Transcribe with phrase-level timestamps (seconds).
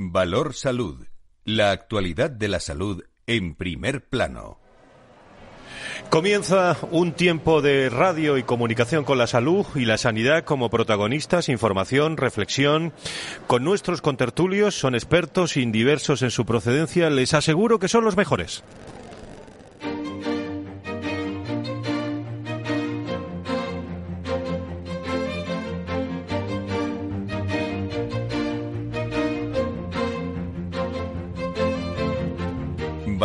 [0.00, 1.08] Valor Salud.
[1.44, 4.60] La actualidad de la salud en primer plano.
[6.08, 11.48] Comienza un tiempo de radio y comunicación con la salud y la sanidad como protagonistas,
[11.48, 12.92] información, reflexión.
[13.48, 17.10] Con nuestros contertulios son expertos y diversos en su procedencia.
[17.10, 18.62] Les aseguro que son los mejores.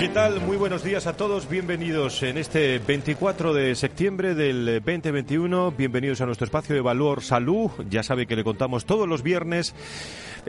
[0.00, 0.40] ¿Qué tal?
[0.40, 1.46] Muy buenos días a todos.
[1.46, 5.72] Bienvenidos en este 24 de septiembre del 2021.
[5.72, 7.70] Bienvenidos a nuestro espacio de Valor Salud.
[7.90, 9.74] Ya sabe que le contamos todos los viernes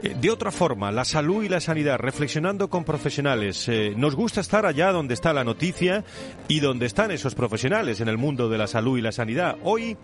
[0.02, 3.68] eh, de otra forma, la salud y la sanidad, reflexionando con profesionales.
[3.68, 6.04] Eh, nos gusta estar allá donde está la noticia
[6.48, 9.58] y donde están esos profesionales en el mundo de la salud y la sanidad.
[9.64, 9.98] Hoy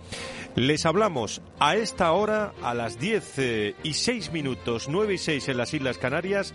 [0.57, 5.49] les hablamos a esta hora, a las 10 eh, y 6 minutos, 9 y 6
[5.49, 6.55] en las Islas Canarias,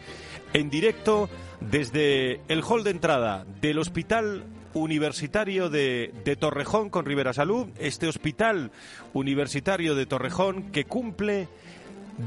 [0.54, 7.68] en directo desde el hall de entrada del Hospital Universitario de, Torrejón con Rivera Salud,
[7.80, 8.72] este Hospital
[9.14, 11.48] Universitario de Torrejón que cumple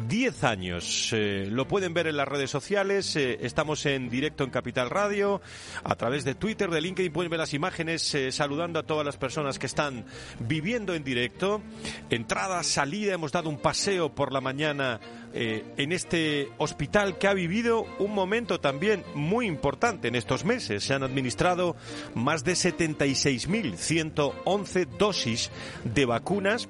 [0.08, 1.10] 10 años.
[1.12, 3.14] Eh, lo pueden ver en las redes sociales.
[3.16, 5.40] Eh, estamos en directo en Capital Radio,
[5.84, 7.12] a través de Twitter, de LinkedIn.
[7.12, 10.04] Pueden ver las imágenes eh, saludando a todas las personas que están
[10.40, 11.62] viviendo en directo.
[12.10, 15.00] Entrada, salida, hemos dado un paseo por la mañana
[15.36, 20.84] en este hospital que ha vivido un momento también muy importante en estos meses.
[20.84, 21.76] Se han administrado
[22.14, 25.50] más de 76.111 dosis
[25.84, 26.68] de vacunas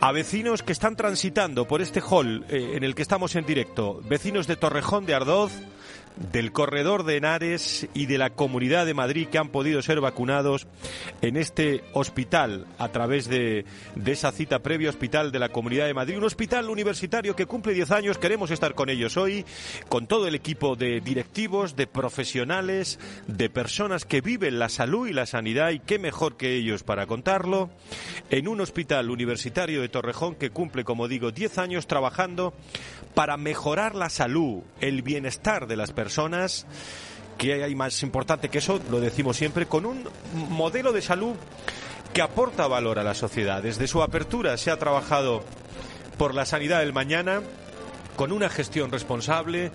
[0.00, 4.00] a vecinos que están transitando por este hall eh, en el que estamos en directo,
[4.08, 5.52] vecinos de Torrejón de Ardoz,
[6.20, 10.66] del corredor de Henares y de la Comunidad de Madrid que han podido ser vacunados
[11.22, 15.94] en este hospital a través de, de, esa cita previa hospital de la Comunidad de
[15.94, 16.18] Madrid.
[16.18, 18.18] Un hospital universitario que cumple 10 años.
[18.18, 19.46] Queremos estar con ellos hoy,
[19.88, 25.14] con todo el equipo de directivos, de profesionales, de personas que viven la salud y
[25.14, 27.70] la sanidad y qué mejor que ellos para contarlo.
[28.28, 32.52] En un hospital universitario de Torrejón que cumple, como digo, 10 años trabajando
[33.14, 36.09] para mejorar la salud, el bienestar de las personas
[37.38, 41.34] que hay más importante que eso, lo decimos siempre, con un modelo de salud
[42.12, 43.62] que aporta valor a la sociedad.
[43.62, 45.42] Desde su apertura se ha trabajado
[46.18, 47.40] por la sanidad del mañana,
[48.16, 49.70] con una gestión responsable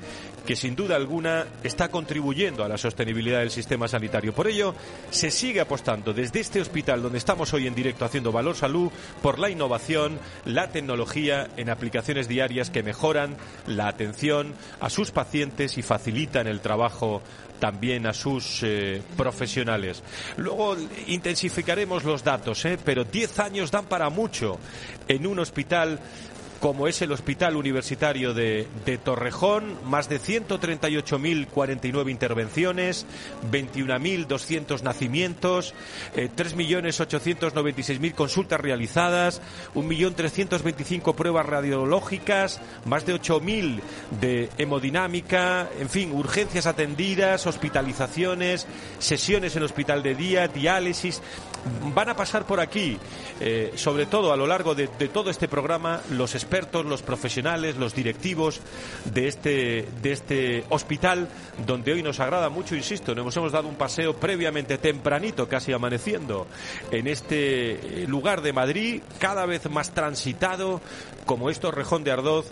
[0.46, 4.34] que sin duda alguna está contribuyendo a la sostenibilidad del sistema sanitario.
[4.34, 4.76] Por ello,
[5.10, 8.92] se sigue apostando desde este hospital donde estamos hoy en directo haciendo Valor Salud
[9.22, 13.36] por la innovación, la tecnología en aplicaciones diarias que mejoran
[13.68, 17.22] la atención a sus pacientes y facilitan el trabajo
[17.60, 20.04] también a sus eh, profesionales.
[20.38, 20.76] Luego
[21.08, 22.78] intensificaremos los datos, ¿eh?
[22.84, 24.60] pero 10 años dan para mucho
[25.08, 26.00] en un hospital
[26.60, 28.68] como es el Hospital Universitario de,
[29.04, 33.06] Torrejón, más de 138.049 intervenciones,
[33.52, 35.74] 21.200 nacimientos,
[36.16, 39.42] eh, 3.896.000 consultas realizadas,
[39.76, 43.82] 1.325.000 pruebas radiológicas, más de 8.000
[44.20, 48.68] de hemodinámica, en fin, urgencias atendidas, hospitalizaciones,
[49.00, 51.22] sesiones en hospital de día, diálisis.
[51.96, 52.98] Van a pasar por aquí,
[53.40, 57.76] eh, sobre todo a lo largo de, de todo este programa, los expertos, los profesionales,
[57.76, 58.62] los directivos
[59.06, 61.28] de este, de este hospital,
[61.66, 66.46] donde hoy nos agrada mucho, insisto, nos hemos dado un paseo previamente tempranito, casi amaneciendo,
[66.92, 70.82] en este lugar de Madrid, cada vez más transitado,
[71.26, 72.46] como esto Rejón de Ardoz,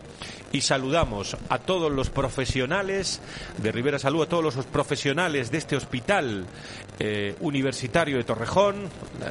[0.51, 3.21] y saludamos a todos los profesionales
[3.57, 6.45] de Rivera Salud, a todos los profesionales de este hospital
[6.99, 8.89] eh, universitario de Torrejón,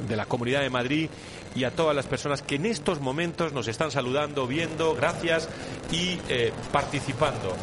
[0.09, 1.09] de la Comunidad de Madrid,
[1.55, 5.49] y a todas las personas que en estos momentos nos están saludando, viendo, gracias
[5.91, 7.57] y eh, participando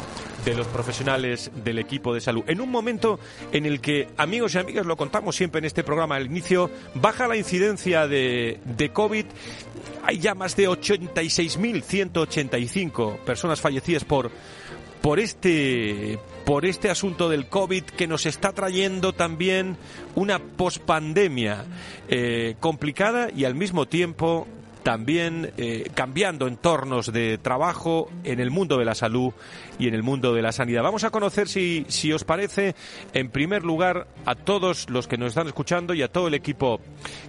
[0.44, 2.44] de los profesionales del equipo de salud.
[2.46, 3.18] En un momento
[3.52, 7.28] en el que, amigos y amigas, lo contamos siempre en este programa al inicio, baja
[7.28, 9.26] la incidencia de, de COVID.
[10.04, 14.30] Hay ya más de 86.185 personas fallecidas por,
[15.02, 19.76] por este por este asunto del COVID que nos está trayendo también
[20.14, 21.64] una pospandemia
[22.08, 24.46] eh, complicada y al mismo tiempo
[24.82, 29.32] también eh, cambiando entornos de trabajo en el mundo de la salud
[29.78, 30.82] y en el mundo de la sanidad.
[30.82, 32.74] Vamos a conocer, si, si os parece,
[33.12, 36.80] en primer lugar, a todos los que nos están escuchando y a todo el equipo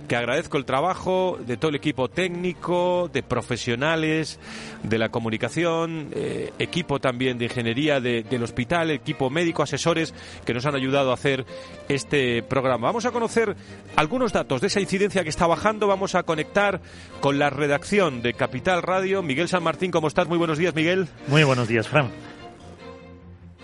[0.07, 4.39] que agradezco el trabajo de todo el equipo técnico, de profesionales,
[4.83, 10.13] de la comunicación, eh, equipo también de ingeniería del hospital, equipo médico, asesores
[10.45, 11.45] que nos han ayudado a hacer
[11.89, 12.87] este programa.
[12.87, 13.55] Vamos a conocer
[13.95, 15.87] algunos datos de esa incidencia que está bajando.
[15.87, 16.81] Vamos a conectar
[17.19, 19.21] con la redacción de Capital Radio.
[19.21, 20.27] Miguel San Martín, ¿cómo estás?
[20.27, 21.07] Muy buenos días, Miguel.
[21.27, 22.09] Muy buenos días, Fran.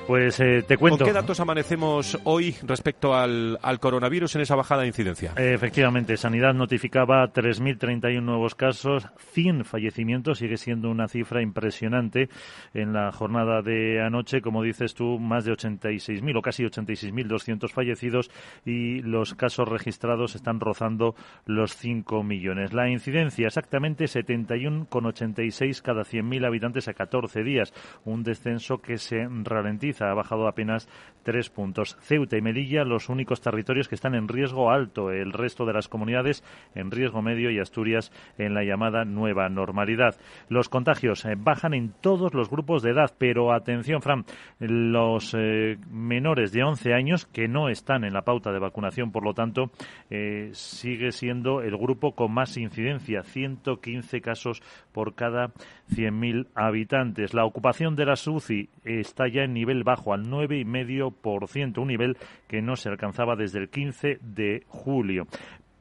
[0.08, 1.00] Pues eh, te cuento.
[1.00, 5.34] ¿Con qué datos amanecemos hoy respecto al, coronavirus en esa bajada de incidencia?
[5.36, 12.30] efectivamente, Sanidad notificaba 3.031 nuevos casos, 100 fallecimientos, sigue siendo una cifra impresionante
[12.74, 18.32] en la jornada de anoche, como dices tú, más de 86.000 o casi 86.200 fallecidos
[18.66, 21.16] y los casos registrados están rozando
[21.46, 22.72] los 5 millones.
[22.72, 27.74] La incidencia exactamente 71,86 cada 100.000 habitantes a 14 días,
[28.06, 30.88] un descenso que se ralentiza ha bajado apenas
[31.24, 31.98] tres puntos.
[32.00, 35.12] Ceuta y Melilla, los únicos territorios que están en riesgo alto.
[35.12, 36.42] El resto de las comunidades
[36.74, 40.16] en riesgo medio y Asturias en la llamada nueva normalidad.
[40.48, 44.26] Los contagios eh, bajan en todos los grupos de edad, pero atención, Fran,
[44.60, 49.24] los eh, menores de 11 años que no están en la pauta de vacunación, por
[49.24, 49.72] lo tanto,
[50.10, 54.62] eh, sigue siendo el grupo con más incidencia, 115 casos
[54.94, 55.48] por cada
[55.92, 57.34] 100.000 habitantes.
[57.34, 62.18] La ocupación de la SUCI está ya en nivel bajo, al 9,5%, un nivel
[62.48, 65.28] que no se alcanzaba desde el 15 de julio.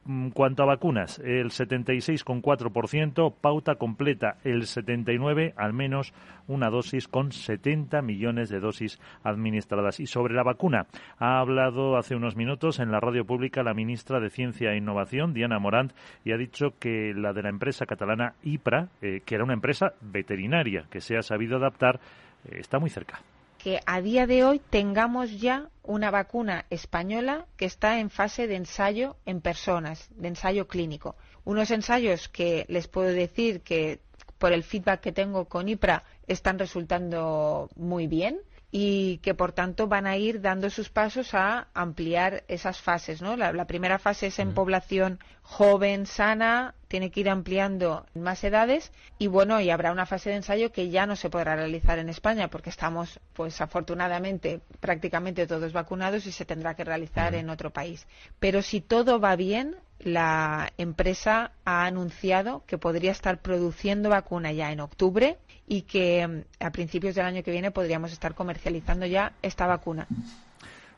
[0.07, 6.13] En cuanto a vacunas, el 76,4%, pauta completa el 79%, al menos
[6.47, 9.99] una dosis con 70 millones de dosis administradas.
[9.99, 10.87] Y sobre la vacuna,
[11.19, 15.33] ha hablado hace unos minutos en la radio pública la ministra de Ciencia e Innovación,
[15.33, 15.91] Diana Morant,
[16.23, 19.91] y ha dicho que la de la empresa catalana IPRA, eh, que era una empresa
[19.99, 21.99] veterinaria que se ha sabido adaptar,
[22.45, 23.19] eh, está muy cerca
[23.67, 28.55] que a día de hoy tengamos ya una vacuna española que está en fase de
[28.55, 31.17] ensayo en personas, de ensayo clínico.
[31.43, 33.99] Unos ensayos que les puedo decir que
[34.37, 38.39] por el feedback que tengo con IPRA están resultando muy bien
[38.71, 43.21] y que por tanto van a ir dando sus pasos a ampliar esas fases.
[43.21, 43.37] ¿no?
[43.37, 49.27] La, primera fase es en población joven, sana, tiene que ir ampliando más edades y
[49.27, 52.49] bueno, y habrá una fase de ensayo que ya no se podrá realizar en España
[52.49, 58.05] porque estamos, pues afortunadamente, prácticamente todos vacunados y se tendrá que realizar en otro país.
[58.39, 64.71] Pero si todo va bien, la empresa ha anunciado que podría estar produciendo vacuna ya
[64.71, 65.37] en octubre
[65.67, 70.07] y que mm, a principios del año que viene podríamos estar comercializando ya esta vacuna.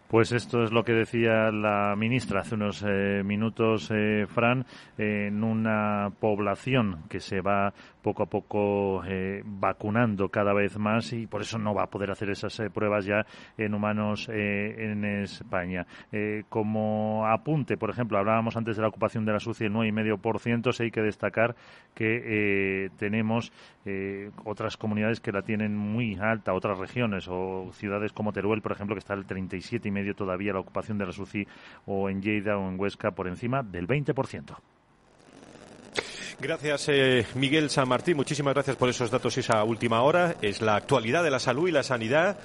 [0.09, 4.65] Pues esto es lo que decía la ministra hace unos eh, minutos, eh, Fran,
[4.97, 7.71] en una población que se va
[8.01, 12.11] poco a poco eh, vacunando cada vez más y por eso no va a poder
[12.11, 13.25] hacer esas eh, pruebas ya
[13.57, 15.85] en humanos eh, en España.
[16.49, 20.83] como apunte, por ejemplo, hablábamos antes de la ocupación de la SUCI el 9,5%, sí
[20.83, 21.55] hay que destacar
[21.93, 23.51] que tenemos
[24.45, 28.95] otras comunidades que la tienen muy alta, otras regiones o ciudades como Teruel, por ejemplo,
[28.95, 31.47] que está al 37,5% todavía la ocupación de la SUCI
[31.85, 34.55] o en Lleida o en Huesca por encima del 20%.
[36.41, 38.15] Gracias, eh, Miguel San Martín.
[38.15, 40.37] Muchísimas gracias por esos datos y esa última hora.
[40.41, 42.37] Es la actualidad de la salud y la sanidad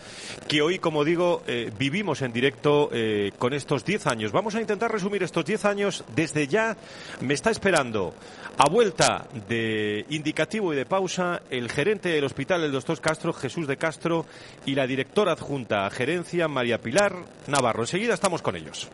[0.49, 4.33] que hoy, como digo, eh, vivimos en directo eh, con estos 10 años.
[4.33, 6.05] Vamos a intentar resumir estos 10 años.
[6.13, 6.77] Desde ya
[7.21, 8.15] me está esperando
[8.59, 13.69] a vuelta de indicativo y de pausa el gerente del hospital, el doctor Castro, Jesús
[13.69, 14.27] de Castro,
[14.67, 17.15] y la directora adjunta a gerencia, María Pilar
[17.47, 17.85] Navarro.
[17.85, 18.91] Enseguida estamos con ellos.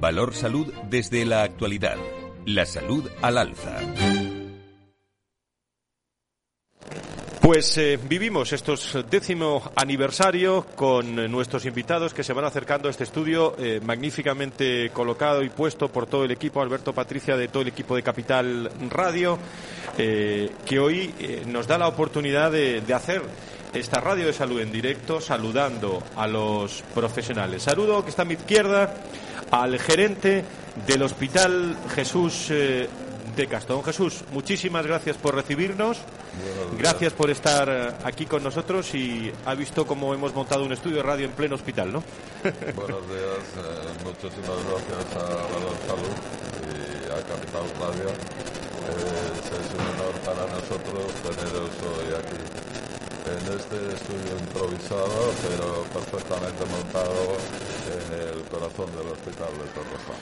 [0.00, 1.96] Valor Salud desde la actualidad.
[2.46, 3.80] La salud al alza.
[7.42, 13.04] Pues eh, vivimos estos décimo aniversario con nuestros invitados que se van acercando a este
[13.04, 17.68] estudio eh, magníficamente colocado y puesto por todo el equipo, Alberto Patricia de todo el
[17.68, 19.38] equipo de Capital Radio,
[19.98, 21.14] eh, que hoy
[21.46, 23.22] nos da la oportunidad de, de hacer
[23.74, 27.62] esta radio de salud en directo saludando a los profesionales.
[27.62, 28.94] Saludo que está a mi izquierda
[29.50, 30.44] al gerente
[30.86, 32.88] del Hospital Jesús eh,
[33.36, 33.76] de Castro.
[33.76, 35.98] Don Jesús, muchísimas gracias por recibirnos.
[36.78, 40.98] Gracias por estar eh, aquí con nosotros y ha visto cómo hemos montado un estudio
[40.98, 42.02] de radio en pleno hospital, ¿no?
[42.42, 46.16] Buenos días, eh, muchísimas gracias a Valor Salud
[46.62, 48.10] y a Capital Radio.
[48.90, 52.39] es un honor para nosotros teneros hoy aquí
[53.30, 57.36] en este estudio improvisado, pero perfectamente montado
[57.86, 60.16] en el corazón del hospital de Torrejón.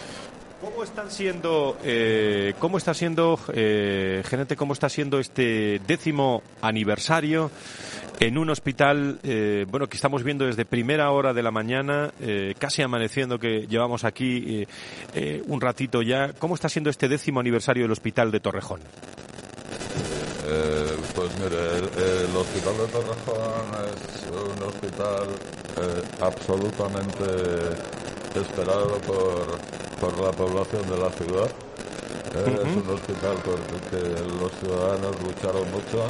[0.60, 7.50] ¿Cómo están siendo, eh, cómo está siendo, eh, gerente, cómo está siendo este décimo aniversario
[8.20, 12.54] en un hospital, eh, bueno, que estamos viendo desde primera hora de la mañana, eh,
[12.58, 14.66] casi amaneciendo que llevamos aquí
[15.14, 16.32] eh, un ratito ya.
[16.32, 18.80] ¿Cómo está siendo este décimo aniversario del hospital de Torrejón?
[21.14, 24.00] Pues mire, el, hospital de Torrejón es
[24.30, 25.28] un hospital
[26.20, 27.24] absolutamente
[28.34, 29.58] esperado por,
[30.00, 31.50] por la población de la ciudad.
[32.28, 34.00] Es un hospital por el que
[34.40, 36.04] los ciudadanos lucharon mucho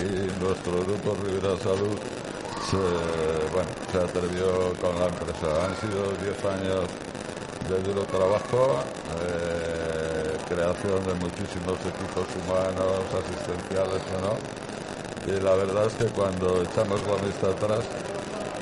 [0.00, 1.98] y nuestro grupo Rivera Salud
[2.70, 2.76] se,
[3.52, 5.66] bueno, se atrevió con la empresa.
[5.66, 6.84] Han sido 10 años
[7.68, 8.82] de duro trabajo,
[9.22, 9.69] eh,
[10.50, 14.34] creación de muchísimos equipos humanos, asistenciales o no.
[15.30, 17.86] Y la verdad es que cuando echamos la vista atrás,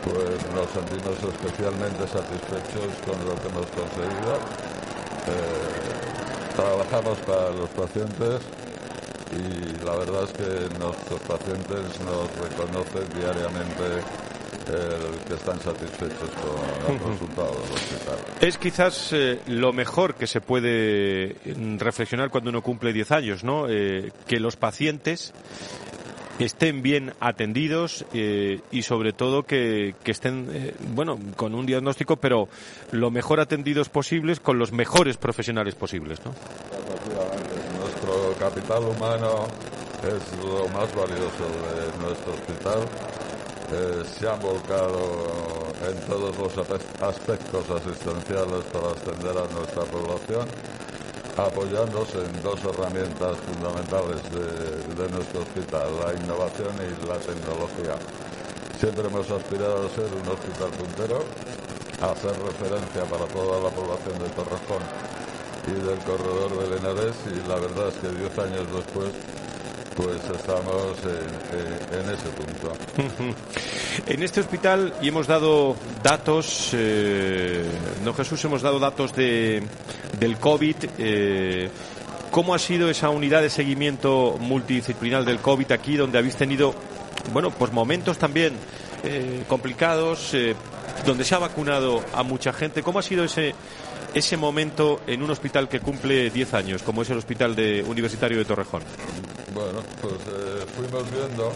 [0.05, 4.37] pues nos sentimos especialmente satisfechos con lo que hemos conseguido.
[5.33, 5.89] Eh,
[6.55, 8.45] trabajamos para los pacientes
[9.33, 14.05] y la verdad es que nuestros pacientes nos reconocen diariamente
[15.27, 18.49] que están satisfechos con el resultado del.
[18.49, 23.45] Es quizás eh, lo mejor que se puede mm, reflexionar cuando uno cumple 10 años,
[23.45, 23.69] ¿no?
[23.69, 25.33] Eh, que los pacientes
[26.39, 32.49] estén bien atendidos eh, y sobre todo que, que estén, bueno, con un diagnóstico, pero
[32.93, 36.33] lo mejor atendidos posibles con los mejores profesionales posibles, ¿no?
[38.39, 39.47] capital humano
[40.03, 41.45] es lo más valioso
[41.75, 42.81] de nuestro hospital.
[43.71, 44.97] Eh, se han volcado
[45.85, 46.57] en todos los
[47.03, 50.49] aspectos asistenciales para atender a nuestra población,
[51.37, 58.01] apoyándose en dos herramientas fundamentales de, nuestro hospital, la innovación y la tecnología.
[58.81, 61.21] Siempre hemos aspirado a ser un hospital puntero,
[62.01, 64.83] a hacer referencia para toda la población de Torrejón
[65.69, 69.13] y del corredor de Lenares y la verdad es que diez años después
[69.99, 72.73] pues estamos en, ese punto.
[74.07, 75.75] en este hospital y hemos dado
[76.05, 77.65] datos, eh,
[78.05, 79.61] no Jesús, hemos dado datos de,
[80.21, 80.77] del COVID.
[80.99, 81.69] Eh,
[82.31, 86.75] ¿Cómo ha sido esa unidad de seguimiento multidisciplinar del COVID aquí, donde habéis tenido,
[87.33, 88.53] bueno, pues momentos también
[89.03, 90.55] eh, complicados, eh,
[91.07, 92.85] donde se ha vacunado a mucha gente?
[92.85, 93.53] ¿Cómo ha sido ese
[94.15, 98.39] ese momento en un hospital que cumple 10 años, como es el Hospital de, Universitario
[98.39, 98.83] de Torrejón?
[99.55, 101.53] Bueno, pues eh, fuimos viendo,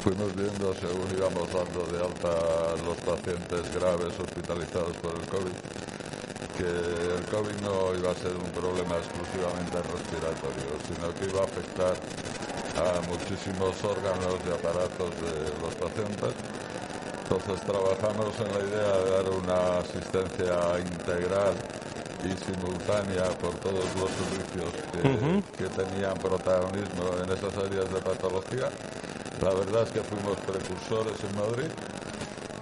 [0.00, 2.32] fuimos viendo según íbamos dando de alta
[2.84, 5.56] los pacientes graves hospitalizados por el COVID,
[6.56, 11.44] que el COVID no iba a ser un problema exclusivamente respiratorio, sino que iba a
[11.44, 11.94] afectar
[12.80, 16.32] a muchísimos órganos y aparatos de los pacientes.
[17.24, 21.54] Entonces trabajamos en la idea de dar una asistencia integral
[22.24, 24.72] y simultánea por todos los servicios
[25.56, 28.68] que, tenían protagonismo en esas áreas de patología.
[29.42, 31.70] La verdad es que fuimos precursores en Madrid,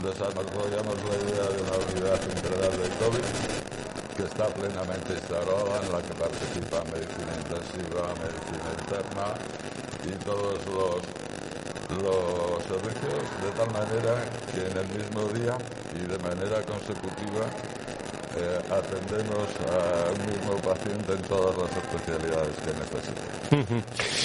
[0.02, 3.28] desarrollamos la idea de una unidad integral de COVID
[4.16, 9.26] que está plenamente instalada, en la que participa medicina intensiva, medicina interna
[10.04, 11.22] y todos los
[12.00, 15.58] los servicios de tal manera que en el mismo día
[15.92, 17.44] y de manera consecutiva
[18.36, 24.22] eh, atendemos a un mismo paciente en todas las especialidades que necesite.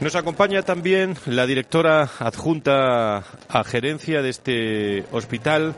[0.00, 5.74] Nos acompaña también la directora adjunta a gerencia de este hospital,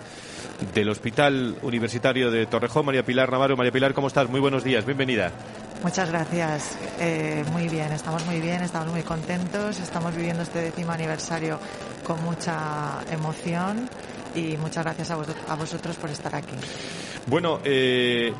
[0.75, 3.57] del Hospital Universitario de Torrejón, María Pilar Navarro.
[3.57, 4.29] María Pilar, ¿cómo estás?
[4.29, 5.33] Muy buenos días, bienvenida.
[5.83, 6.76] Muchas gracias.
[7.00, 11.59] Eh, muy bien, estamos muy bien, estamos muy contentos, estamos viviendo este décimo aniversario
[12.05, 13.88] con mucha emoción
[14.35, 16.55] y muchas gracias a, vosotros por estar aquí.
[17.27, 18.33] Bueno, eh,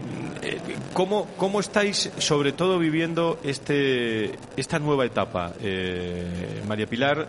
[0.43, 0.61] eh,
[0.93, 5.53] ¿cómo, ¿cómo, estáis sobre todo viviendo este, esta nueva etapa?
[5.61, 7.29] Eh, María Pilar,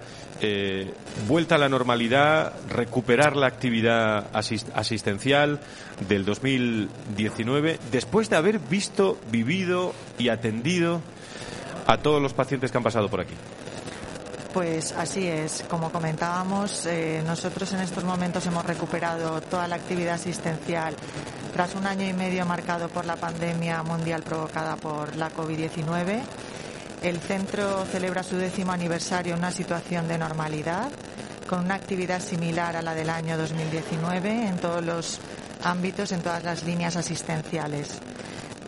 [1.27, 5.59] vuelta a la normalidad, recuperar la actividad asistencial
[6.07, 11.01] del 2019, después de haber visto, vivido y atendido
[11.87, 13.35] a todos los pacientes que han pasado por aquí.
[14.53, 15.65] Pues así es.
[15.67, 20.95] Como comentábamos, eh, nosotros en estos momentos hemos recuperado toda la actividad asistencial
[21.51, 26.21] tras un año y medio marcado por la pandemia mundial provocada por la COVID-19.
[27.01, 30.91] El centro celebra su décimo aniversario en una situación de normalidad,
[31.49, 35.19] con una actividad similar a la del año 2019 en todos los
[35.63, 37.89] ámbitos, en todas las líneas asistenciales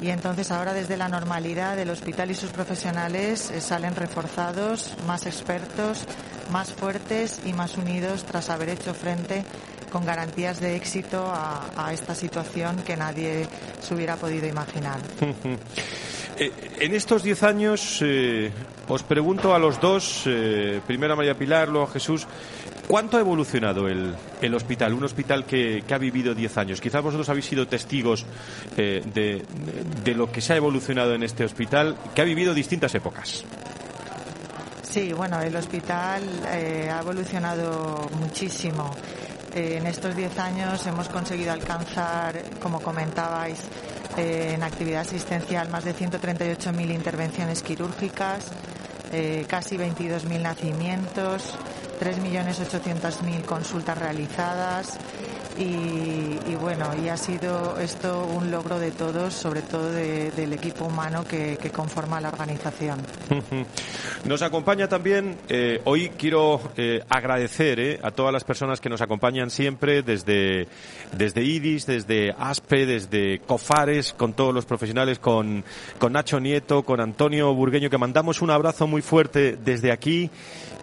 [0.01, 5.25] y entonces ahora desde la normalidad del hospital y sus profesionales eh, salen reforzados, más
[5.25, 6.05] expertos,
[6.51, 9.43] más fuertes y más unidos tras haber hecho frente
[9.91, 13.47] con garantías de éxito a, esta situación que nadie
[13.81, 14.99] se hubiera podido imaginar.
[16.37, 18.51] Eh, en estos diez años, eh,
[18.89, 20.27] os pregunto a los dos,
[20.85, 22.27] primero a María Pilar, luego a Jesús,
[22.87, 24.93] ¿cuánto ha evolucionado el, el hospital?
[24.93, 26.81] Un hospital que, ha vivido diez años.
[26.81, 28.25] Quizás vosotros habéis sido testigos
[28.75, 29.01] de,
[30.03, 33.43] de, lo que se ha evolucionado en este hospital, que ha vivido distintas épocas.
[34.83, 38.91] Sí, bueno, el hospital ha evolucionado muchísimo.
[39.53, 43.59] en estos diez años hemos conseguido alcanzar, como comentabais,
[44.17, 48.45] eh, en actividad asistencial más de 138.000 intervenciones quirúrgicas,
[49.11, 51.57] eh, casi 22.000 nacimientos,
[51.99, 54.97] 3.800.000 consultas realizadas
[55.57, 61.23] y, bueno, y ha sido esto un logro de todos, sobre todo del equipo humano
[61.23, 62.99] que, conforma la organización.
[64.25, 69.01] Nos acompaña también, eh, hoy quiero eh, agradecer eh, a todas las personas que nos
[69.01, 70.67] acompañan siempre desde,
[71.11, 75.63] desde IDIS, desde ASPE, desde COFARES, con todos los profesionales, con,
[75.99, 80.31] con Nacho Nieto, con Antonio Burgueño, que mandamos un abrazo muy fuerte desde aquí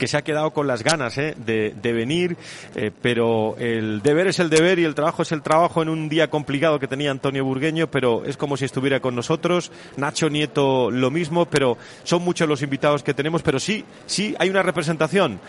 [0.03, 1.37] que se ha quedado con las ganas ¿eh?
[1.37, 2.37] de, de, venir,
[2.75, 6.09] eh, pero el deber es el deber y el trabajo es el trabajo en un
[6.09, 9.71] día complicado que tenía Antonio Burgueño, pero es como si estuviera con nosotros.
[9.97, 14.51] Nacho Nieto lo mismo, pero son muchos los invitados que tenemos, pero sí, sí hay
[14.51, 15.41] una representación.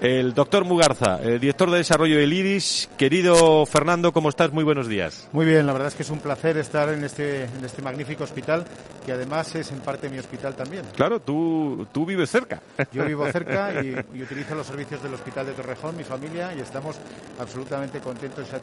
[0.00, 2.90] El doctor Mugarza, el director de desarrollo del IRIS.
[2.96, 4.52] Querido Fernando, ¿cómo estás?
[4.52, 5.28] Muy buenos días.
[5.32, 8.24] Muy bien, la verdad es que es un placer estar en este, en este magnífico
[8.24, 8.64] hospital,
[9.06, 10.84] que además es en parte mi hospital también.
[10.96, 12.60] Claro, tú, tú vives cerca.
[12.92, 16.60] Yo vivo cerca y y utilizo los servicios del Hospital de Torrejón, mi familia, y
[16.60, 16.96] estamos
[17.38, 18.61] absolutamente contentos y satisfechos.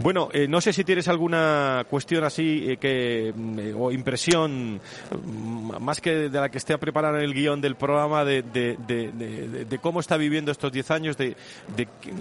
[0.00, 5.82] Bueno, eh, no sé si tienes alguna cuestión así eh, que mm, o impresión mm,
[5.82, 9.98] más que de la que esté preparada en el guion del programa de, de, cómo
[9.98, 11.36] está viviendo estos 10 años, de,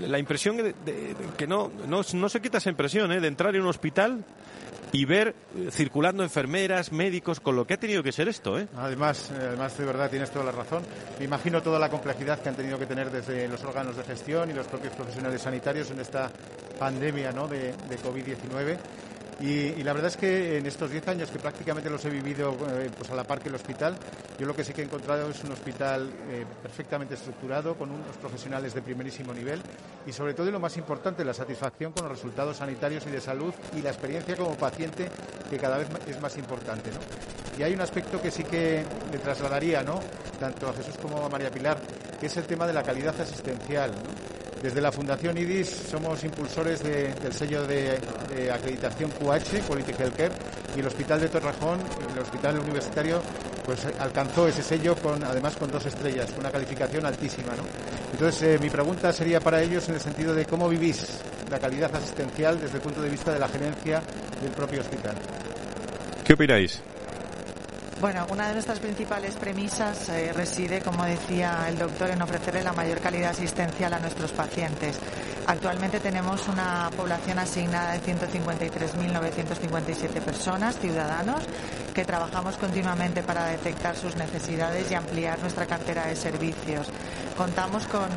[0.07, 0.57] la impresión
[1.37, 3.19] que no, no, no se quita esa impresión ¿eh?
[3.19, 4.23] de entrar en un hospital
[4.91, 8.59] y ver eh, circulando enfermeras, médicos, con lo que ha tenido que ser esto.
[8.59, 8.67] ¿eh?
[8.77, 10.83] Además, eh, además, de verdad, tienes toda la razón.
[11.19, 14.49] Me imagino toda la complejidad que han tenido que tener desde los órganos de gestión
[14.49, 16.31] y los propios profesionales sanitarios en esta
[16.79, 17.47] pandemia ¿no?
[17.47, 18.77] de, de COVID-19
[19.39, 22.89] y, la verdad es que en estos 10 años que prácticamente los he vivido eh,
[22.97, 23.95] pues a la par que el hospital,
[24.39, 28.17] yo lo que sí que he encontrado es un hospital eh, perfectamente estructurado, con unos
[28.17, 29.61] profesionales de primerísimo nivel
[30.05, 33.21] y sobre todo y lo más importante, la satisfacción con los resultados sanitarios y de
[33.21, 35.09] salud y la experiencia como paciente
[35.49, 36.89] que cada vez es más importante.
[37.59, 39.99] Y hay un aspecto que sí que le trasladaría, ¿no?
[40.39, 41.77] tanto a Jesús como a María Pilar,
[42.19, 43.91] que es el tema de la calidad asistencial.
[44.61, 47.99] Desde la Fundación IDIS somos impulsores del sello de,
[48.51, 50.31] acreditación QH, Quality Healthcare,
[50.75, 51.79] y el Hospital de Torrejón,
[52.13, 53.21] el Hospital Universitario,
[53.65, 57.55] pues alcanzó ese sello con, además con dos estrellas, una calificación altísima.
[57.55, 57.63] ¿no?
[58.11, 61.05] Entonces, eh, mi pregunta sería para ellos en el sentido de cómo vivís
[61.51, 64.01] la calidad asistencial desde el punto de vista de la gerencia
[64.41, 65.15] del propio hospital.
[66.23, 66.81] ¿Qué opináis?
[67.99, 72.71] Bueno, una de nuestras principales premisas eh, reside, como decía el doctor, en ofrecerle la
[72.71, 74.99] mayor calidad asistencial a nuestros pacientes.
[75.47, 81.41] Actualmente tenemos una población asignada de 153.957 personas, ciudadanos,
[81.95, 86.91] que trabajamos continuamente para detectar sus necesidades y ampliar nuestra cartera de servicios.
[87.35, 88.09] Contamos con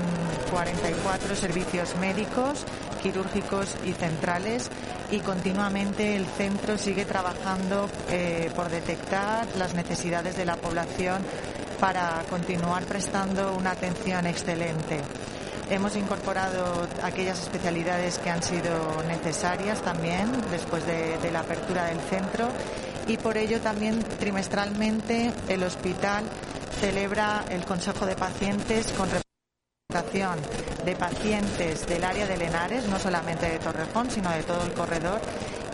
[0.50, 2.66] 44 servicios médicos,
[3.02, 4.68] quirúrgicos y centrales
[5.10, 11.22] y continuamente el centro sigue trabajando eh, por detectar las necesidades de la población
[11.80, 15.00] para continuar prestando una atención excelente.
[15.70, 22.00] Hemos incorporado aquellas especialidades que han sido necesarias también después de, de la apertura del
[22.00, 22.48] centro
[23.06, 26.24] y por ello también trimestralmente el hospital
[26.80, 29.08] celebra el Consejo de Pacientes con
[30.84, 35.20] de pacientes del área de Lenares, no solamente de Torrejón, sino de todo el corredor,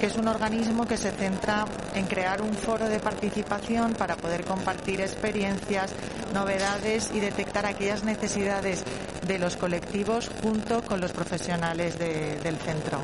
[0.00, 4.44] que es un organismo que se centra en crear un foro de participación para poder
[4.44, 5.92] compartir experiencias,
[6.32, 8.84] novedades y detectar aquellas necesidades
[9.26, 13.00] de los colectivos junto con los profesionales del centro.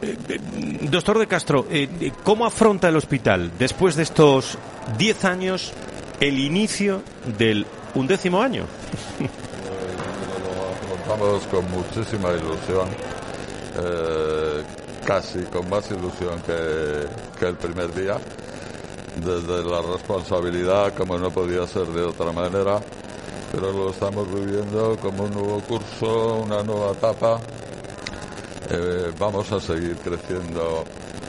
[0.00, 0.40] Eh, eh,
[0.82, 4.56] doctor de Castro, eh, ¿cómo afronta el hospital después de estos
[4.96, 5.72] 10 años
[6.20, 7.02] el inicio
[7.36, 8.66] del undécimo año?
[11.08, 12.86] Estamos con muchísima ilusión,
[13.82, 14.62] eh,
[15.06, 18.18] casi con más ilusión que, el primer día,
[19.16, 22.78] desde la responsabilidad, como no podía ser de otra manera,
[23.50, 27.40] pero lo estamos viviendo como un nuevo curso, una nueva etapa.
[28.68, 30.84] Eh, vamos a seguir creciendo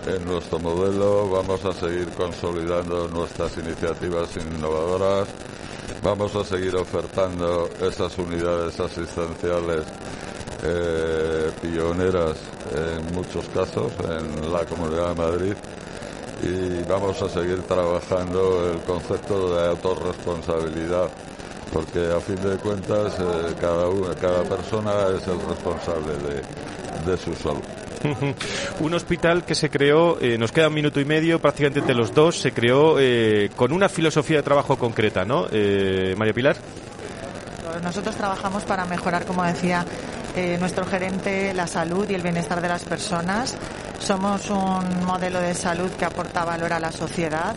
[0.06, 5.30] en nuestro modelo, vamos a seguir consolidando nuestras iniciativas innovadoras
[6.02, 9.84] Vamos a seguir ofertando esas unidades asistenciales
[10.64, 12.38] eh, pioneras
[12.74, 15.54] en muchos casos en la Comunidad de Madrid.
[16.42, 21.10] Y vamos a seguir trabajando el concepto de autorresponsabilidad
[21.74, 26.42] porque a fin de cuentas eh, cada, cada persona es el responsable de,
[27.06, 27.62] de su salud.
[28.80, 32.14] un hospital que se creó, eh, nos queda un minuto y medio, prácticamente entre los
[32.14, 35.48] dos, se creó eh, con una filosofía de trabajo concreta, ¿no?
[36.18, 36.58] María Pilar.
[37.84, 39.86] Nosotros trabajamos para mejorar, como decía
[40.60, 43.58] nuestro gerente, la salud y el bienestar de las personas.
[44.00, 47.56] Somos un modelo de salud que aporta valor a la sociedad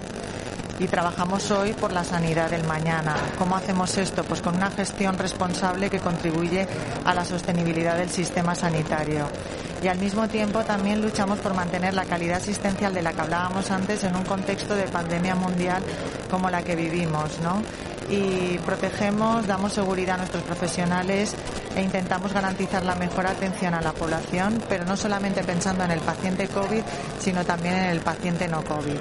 [0.83, 3.15] y trabajamos hoy por la sanidad del mañana.
[3.39, 4.25] ¿Cómo hacemos esto?
[4.25, 6.67] Pues con una gestión responsable que contribuye
[7.05, 9.29] a la sostenibilidad del sistema sanitario.
[9.81, 13.71] Y al mismo tiempo también luchamos por mantener la calidad asistencial de la que hablábamos
[13.71, 15.83] antes en un contexto de pandemia mundial
[16.29, 17.39] como la que vivimos,
[18.11, 21.35] y protegemos, damos seguridad a nuestros profesionales
[21.77, 26.01] e intentamos garantizar la mejor atención a la población, pero no solamente pensando en el
[26.01, 26.83] paciente COVID,
[27.21, 28.99] sino también en el paciente no COVID.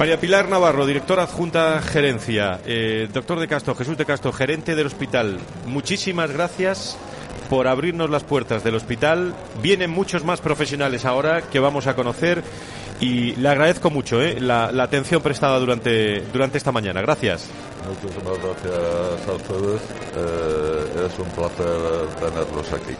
[0.00, 2.58] María Pilar Navarro, directora adjunta gerencia.
[2.64, 5.38] Eh, doctor de Castro, Jesús de Castro, gerente del hospital.
[5.66, 6.96] Muchísimas gracias
[7.50, 9.34] por abrirnos las puertas del hospital.
[9.60, 12.42] Vienen muchos más profesionales ahora que vamos a conocer
[12.98, 17.02] y le agradezco mucho eh, la, atención prestada durante, durante esta mañana.
[17.02, 17.50] Gracias.
[17.86, 19.82] Muchísimas gracias a ustedes.
[20.16, 22.96] Eh, es un placer tenerlos aquí.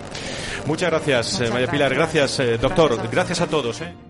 [0.67, 1.95] Muchas gracias, María Pilar.
[1.95, 3.09] Gracias, doctor.
[3.11, 3.81] Gracias a todos.
[3.81, 4.10] a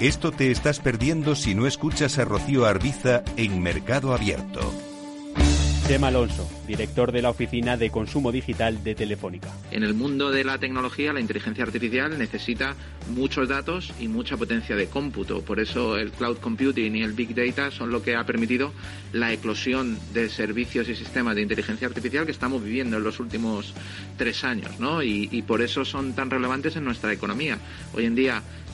[0.00, 4.60] Esto te estás perdiendo si no escuchas a Rocío Arbiza en Mercado Abierto.
[5.86, 9.52] Tema Alonso, director de la Oficina de Consumo Digital de Telefónica.
[9.72, 12.76] En el mundo de la tecnología, la inteligencia artificial necesita
[13.10, 15.42] muchos datos y mucha potencia de cómputo.
[15.42, 18.72] Por eso el cloud computing y el big data son lo que ha permitido
[19.12, 23.74] la eclosión de servicios y sistemas de inteligencia artificial que estamos viviendo en los últimos
[24.16, 25.02] tres años, ¿no?
[25.02, 27.58] Y, y por eso son tan relevantes en nuestra economía.
[27.92, 28.42] Hoy en día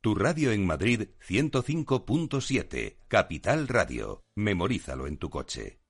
[0.00, 4.22] Tu radio en Madrid 105.7, Capital Radio.
[4.36, 5.80] Memorízalo en tu coche.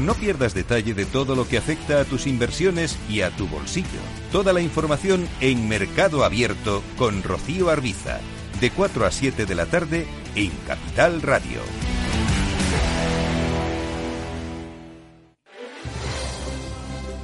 [0.00, 4.00] No pierdas detalle de todo lo que afecta a tus inversiones y a tu bolsillo.
[4.32, 8.18] Toda la información en Mercado Abierto con Rocío Arbiza,
[8.62, 11.60] de 4 a 7 de la tarde en Capital Radio.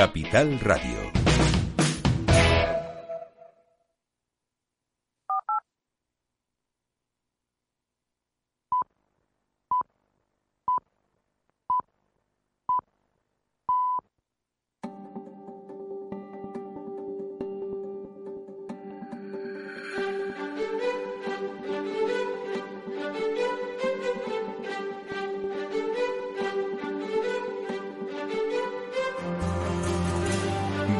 [0.00, 1.19] Capital Radio.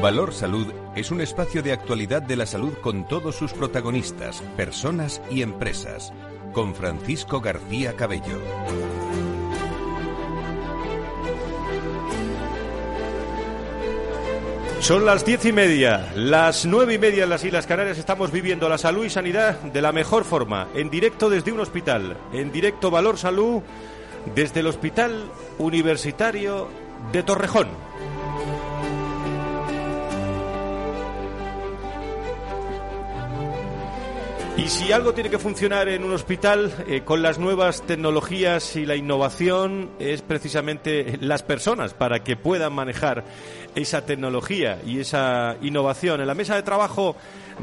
[0.01, 5.21] Valor Salud es un espacio de actualidad de la salud con todos sus protagonistas, personas
[5.31, 6.15] y empresas.
[6.55, 8.41] Con Francisco García Cabello.
[14.81, 17.99] Son las diez y media, las nueve y media en las Islas Canarias.
[17.99, 22.17] Estamos viviendo la salud y sanidad de la mejor forma, en directo desde un hospital,
[22.33, 23.63] en directo Valor Salud
[24.35, 26.69] desde el Hospital Universitario
[27.13, 27.90] de Torrejón.
[34.61, 38.85] Y si algo tiene que funcionar en un hospital eh, con las nuevas tecnologías y
[38.85, 43.25] la innovación es precisamente las personas para que puedan manejar
[43.75, 46.21] esa tecnología y esa innovación.
[46.21, 47.17] En la mesa de trabajo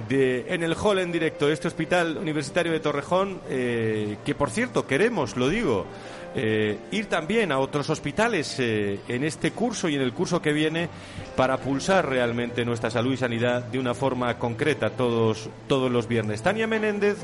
[0.10, 4.50] de, en el hall en directo de este hospital universitario de Torrejón, eh, que por
[4.50, 5.86] cierto queremos, lo digo,
[6.36, 10.54] eh, ir también a otros hospitales eh, en este curso y en el curso que
[10.54, 10.90] viene
[11.36, 16.42] para pulsar realmente nuestra salud y sanidad de una forma concreta todos, todos los viernes.
[16.42, 17.18] Tania Menéndez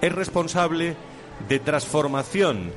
[0.00, 0.96] es responsable
[1.48, 2.72] de transformación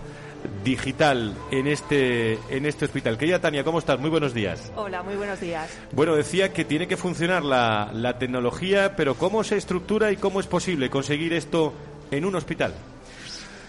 [0.63, 3.17] digital en este en este hospital.
[3.17, 3.99] Querida Tania, ¿cómo estás?
[3.99, 4.71] Muy buenos días.
[4.75, 5.69] Hola, muy buenos días.
[5.91, 10.39] Bueno, decía que tiene que funcionar la, la tecnología, pero ¿cómo se estructura y cómo
[10.39, 11.73] es posible conseguir esto
[12.11, 12.73] en un hospital?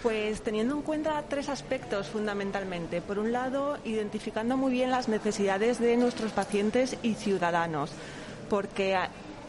[0.01, 3.01] Pues teniendo en cuenta tres aspectos fundamentalmente.
[3.01, 7.91] Por un lado, identificando muy bien las necesidades de nuestros pacientes y ciudadanos,
[8.49, 8.97] porque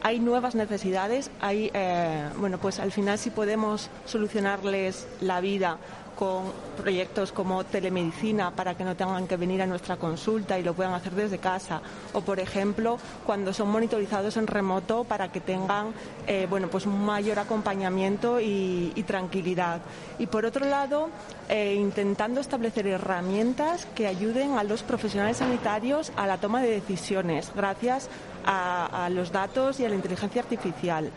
[0.03, 5.79] hay nuevas necesidades, hay, eh, bueno, pues al final si podemos solucionarles la vida
[6.21, 10.75] con proyectos como telemedicina para que no tengan que venir a nuestra consulta y lo
[10.75, 11.81] puedan hacer desde casa.
[12.13, 15.95] O por ejemplo cuando son monitorizados en remoto para que tengan
[16.27, 19.81] eh, bueno pues un mayor acompañamiento y, tranquilidad.
[20.19, 21.09] Y por otro lado
[21.49, 27.51] eh, intentando establecer herramientas que ayuden a los profesionales sanitarios a la toma de decisiones
[27.57, 28.11] gracias
[28.45, 31.11] a los datos y a la inteligencia artificial.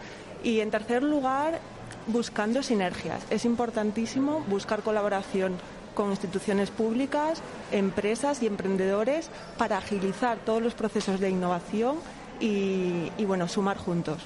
[0.43, 1.59] Y en tercer lugar
[2.07, 3.25] buscando sinergias.
[3.29, 5.57] Es importantísimo buscar colaboración
[5.93, 11.97] con instituciones públicas, empresas y emprendedores para agilizar todos los procesos de innovación
[12.39, 14.21] y, bueno, sumar juntos.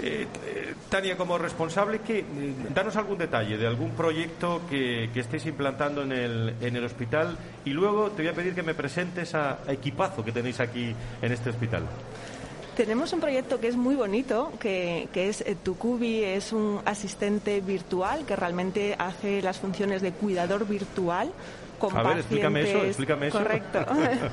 [0.00, 0.26] Eh,
[0.90, 2.24] Tania, como responsable, que
[2.74, 7.70] danos algún detalle de algún proyecto que, estéis implantando en el, en el hospital y
[7.70, 11.50] luego te voy a pedir que me presentes a equipazo que tenéis aquí en este
[11.50, 11.84] hospital.
[12.76, 18.24] Tenemos un proyecto que es muy bonito, que, es eh, Tucubi, es un asistente virtual
[18.24, 21.30] que realmente hace las funciones de cuidador virtual
[21.78, 23.38] con a ver, explícame eso, explícame eso.
[23.38, 23.84] Correcto.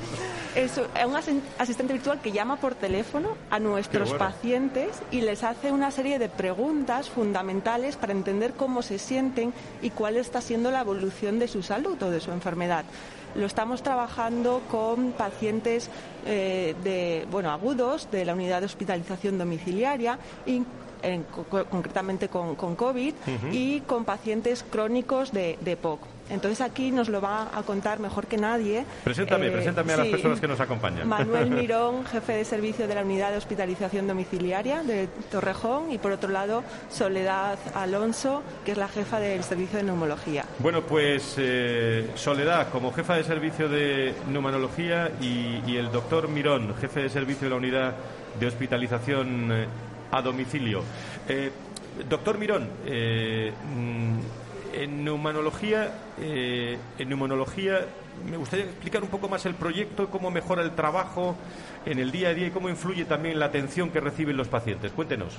[0.54, 5.90] es un asistente virtual que llama por teléfono a nuestros pacientes y les hace una
[5.90, 11.40] serie de preguntas fundamentales para entender cómo se sienten y cuál está siendo la evolución
[11.40, 12.84] de su salud o de su enfermedad.
[13.34, 15.90] Lo estamos trabajando con pacientes
[16.26, 20.62] eh, de, bueno, agudos de la unidad de hospitalización domiciliaria y
[21.70, 23.14] concretamente con, COVID
[23.52, 26.19] y con pacientes crónicos de, de POC.
[26.30, 28.84] Entonces aquí nos lo va a contar mejor que nadie.
[29.04, 31.08] Preséntame, eh, preséntame a las personas que nos acompañan.
[31.08, 36.12] Manuel Mirón, jefe de servicio de la unidad de hospitalización domiciliaria de Torrejón y por
[36.12, 40.44] otro lado Soledad Alonso, que es la jefa del servicio de neumología.
[40.58, 47.02] Bueno, pues eh, Soledad como jefa de servicio de neumonología y, el doctor Mirón, jefe
[47.02, 47.94] de servicio de la unidad
[48.38, 49.66] de hospitalización eh,
[50.10, 50.82] a domicilio.
[52.08, 54.18] doctor Mirón, mm,
[54.74, 57.86] en neumonología, eh, en neumonología
[58.28, 61.36] me gustaría explicar un poco más el proyecto, cómo mejora el trabajo
[61.86, 64.92] en el día a día y cómo influye también la atención que reciben los pacientes.
[64.92, 65.36] Cuéntenos.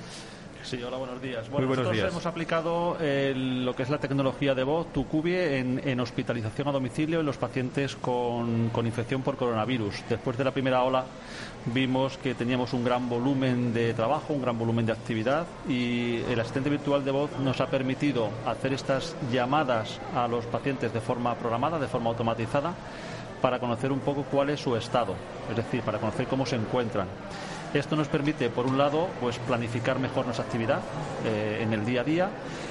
[0.71, 1.49] Sí, hola, buenos días.
[1.49, 6.69] Bueno, nosotros hemos aplicado lo que es la tecnología de voz, Tucubie, en, en hospitalización
[6.69, 10.01] a domicilio en los pacientes con, con, infección por coronavirus.
[10.07, 11.03] Después de la primera ola
[11.65, 16.39] vimos que teníamos un gran volumen de trabajo, un gran volumen de actividad y el
[16.39, 21.35] asistente virtual de voz nos ha permitido hacer estas llamadas a los pacientes de forma
[21.35, 22.73] programada, de forma automatizada,
[23.41, 25.15] para conocer un poco cuál es su estado,
[25.49, 27.09] es decir, para conocer cómo se encuentran.
[27.73, 30.81] Esto nos permite, por un lado, pues planificar mejor nuestra actividad
[31.25, 32.29] eh, en el día a día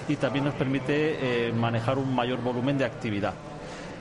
[0.09, 3.33] y también nos permite eh, manejar un mayor volumen de actividad.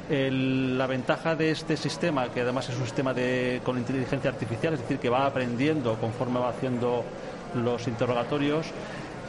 [0.09, 4.81] La ventaja de este sistema, que además es un sistema de, con inteligencia artificial, es
[4.81, 7.05] decir, que va aprendiendo conforme va haciendo
[7.53, 8.65] los interrogatorios,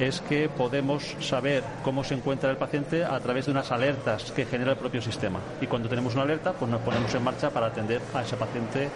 [0.01, 4.47] es que podemos saber cómo se encuentra el paciente a través de unas alertas que
[4.47, 5.41] genera el propio sistema.
[5.61, 8.89] Y cuando tenemos una alerta, pues nos ponemos en marcha para atender a ese paciente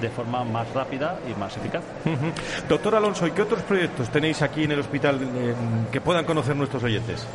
[0.00, 1.82] de forma más rápida y más eficaz.
[2.68, 5.54] Doctor Alonso, ¿y qué otros proyectos tenéis aquí en el hospital eh,
[5.90, 7.26] que puedan conocer nuestros oyentes?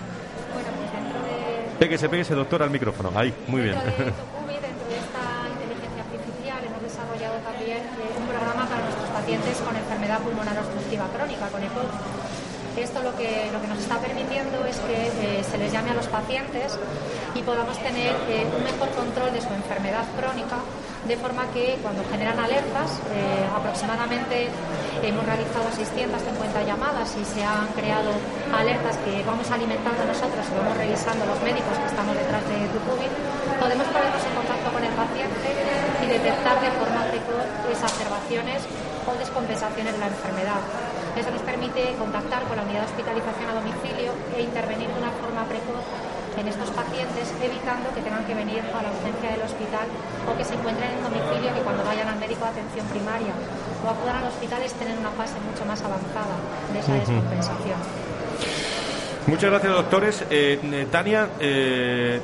[1.80, 3.12] Péguese, péguese, doctor, al micrófono.
[3.16, 3.76] Ahí, muy bien.
[3.76, 8.84] Dentro de Tocubi, dentro de esta inteligencia artificial, hemos desarrollado también eh, un programa para
[8.84, 12.13] nuestros pacientes con enfermedad pulmonar obstructiva crónica, con EPOC.
[12.78, 15.94] Esto lo que, lo que nos está permitiendo es que eh, se les llame a
[15.94, 16.78] los pacientes
[17.36, 20.58] y podamos tener eh, un mejor control de su enfermedad crónica
[21.06, 24.48] de forma que cuando generan alertas, eh, aproximadamente
[25.04, 28.10] hemos realizado 650 llamadas y se han creado
[28.50, 32.80] alertas que vamos alimentando nosotros y vamos revisando los médicos que estamos detrás de tu
[32.88, 33.12] COVID,
[33.60, 35.48] podemos ponernos en contacto con el paciente
[36.02, 38.64] y detectar de forma precoz exacerbaciones
[39.04, 40.64] o descompensaciones de la enfermedad.
[41.16, 45.14] Eso nos permite contactar con la unidad de hospitalización a domicilio e intervenir de una
[45.22, 45.86] forma precoz
[46.38, 49.86] en estos pacientes, evitando que tengan que venir a la urgencia del hospital
[50.26, 53.34] o que se encuentren en domicilio, que cuando vayan al médico de atención primaria
[53.86, 56.36] o acudan al hospital estén en una fase mucho más avanzada
[56.74, 58.13] de esa descompensación.
[59.26, 60.22] Muchas gracias, doctores.
[60.30, 62.20] Eh, eh, Tania, eh,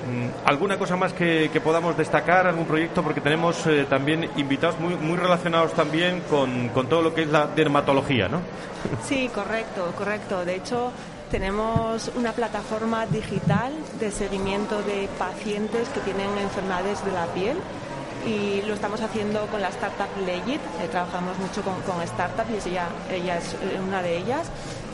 [0.46, 3.02] ¿alguna cosa más que, podamos destacar, algún proyecto?
[3.02, 7.48] Porque tenemos también invitados muy, muy relacionados también con, con todo lo que es la
[7.48, 8.42] dermatología, ¿no?
[9.08, 10.44] Sí, correcto, correcto.
[10.44, 10.92] De hecho,
[11.32, 17.58] tenemos una plataforma digital de seguimiento de pacientes que tienen enfermedades de la piel
[18.26, 20.62] y lo estamos haciendo con la startup Legit.
[20.82, 23.56] Eh, trabajamos mucho con, con startups y ella, ella es
[23.88, 24.52] una de ellas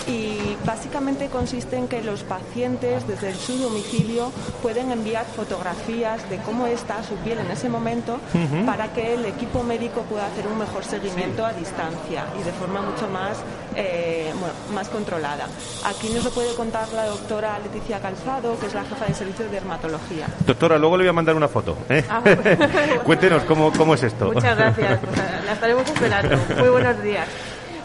[0.08, 4.32] y básicamente consiste en que los pacientes desde su domicilio
[4.62, 8.20] pueden enviar fotografías de cómo está su piel en ese momento
[8.66, 12.82] para que el equipo médico pueda hacer un mejor seguimiento a distancia y de forma
[12.82, 13.38] mucho más,
[13.76, 14.32] eh,
[14.74, 15.48] más controlada.
[15.86, 19.46] Aquí nos lo puede contar la doctora Leticia Calzado, que es la jefa de servicio
[19.46, 20.28] de dermatología.
[20.46, 21.78] Doctora, luego le voy a mandar una foto.
[21.90, 22.04] ¿eh?
[22.10, 22.22] Ah,
[23.04, 24.32] Cuéntenos cómo, cómo es esto.
[24.32, 25.00] Muchas gracias.
[25.46, 26.38] la estaremos esperando.
[26.60, 27.28] Muy buenos días.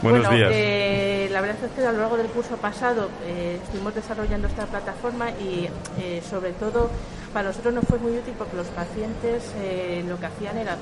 [0.02, 0.50] Buenos bueno, días.
[0.54, 4.64] Eh, la verdad es que a lo largo del curso pasado eh, estuvimos desarrollando esta
[4.64, 5.68] plataforma y
[6.00, 6.90] eh, sobre todo
[7.34, 9.52] para nosotros nos fue muy útil porque los pacientes
[10.08, 10.76] lo que hacían era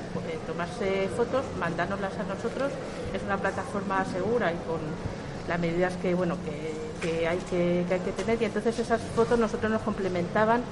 [0.47, 2.71] tomarse fotos, mandárnoslas a nosotros.
[3.13, 4.79] Es una plataforma segura y con
[5.47, 6.37] las medidas que bueno
[7.01, 10.63] que, hay que, hay que tener y entonces esas fotos nosotros nos complementaban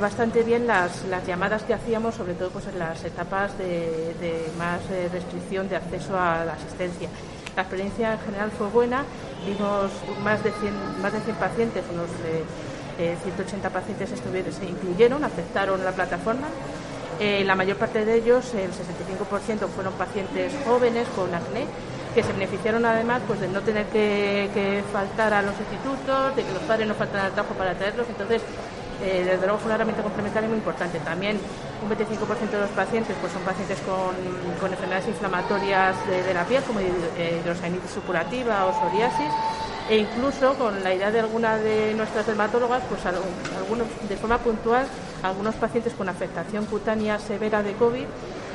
[0.00, 4.50] bastante bien las, las, llamadas que hacíamos, sobre todo pues, en las etapas de, de
[4.56, 4.80] más
[5.12, 7.08] restricción de acceso a la asistencia.
[7.56, 9.04] La experiencia en general fue buena,
[9.44, 9.90] vimos
[10.22, 12.08] más de 100, más de 100 pacientes, unos
[13.22, 16.46] 180 eh, pacientes se incluyeron, aceptaron la plataforma.
[17.18, 21.66] Eh, la mayor parte de ellos, el 65%, fueron pacientes jóvenes con acné
[22.14, 26.52] que se beneficiaron además pues de no tener que, faltar a los institutos, de que
[26.52, 28.06] los padres no faltan al trabajo para traerlos.
[28.08, 28.42] Entonces,
[29.02, 30.98] eh, desde luego fue una herramienta complementaria muy importante.
[31.00, 31.38] También
[31.82, 34.14] un 25% de los pacientes pues son pacientes con,
[34.70, 39.32] enfermedades inflamatorias de, la piel, como hidrosainitis supurativa o psoriasis,
[39.88, 44.86] e incluso con la idea de alguna de nuestras dermatólogas, pues algunos, de forma puntual,
[45.22, 48.06] algunos pacientes con afectación cutánea severa de COVID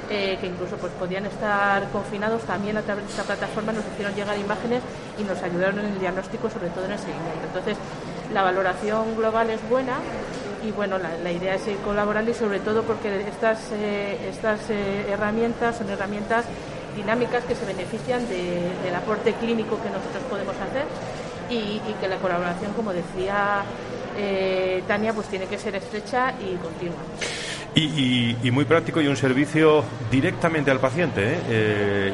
[0.10, 4.14] eh, que incluso pues podían estar confinados, también a través de esta plataforma nos hicieron
[4.14, 4.84] llegar imágenes
[5.18, 7.48] y nos ayudaron en el diagnóstico, sobre todo en el seguimiento.
[7.48, 7.76] Entonces,
[8.32, 9.98] la valoración global es buena
[10.66, 15.06] y bueno, la, idea es seguir colaborando y sobre todo porque estas, eh, estas eh,
[15.10, 16.46] herramientas son herramientas
[16.96, 20.86] dinámicas que se benefician del aporte clínico que nosotros podemos hacer
[21.50, 23.64] y, que la colaboración, como decía
[24.18, 26.98] eh, Tania, pues tiene que ser estrecha y continua.
[27.78, 31.40] Y, muy práctico y un servicio directamente al paciente ¿eh?
[31.50, 32.14] Eh,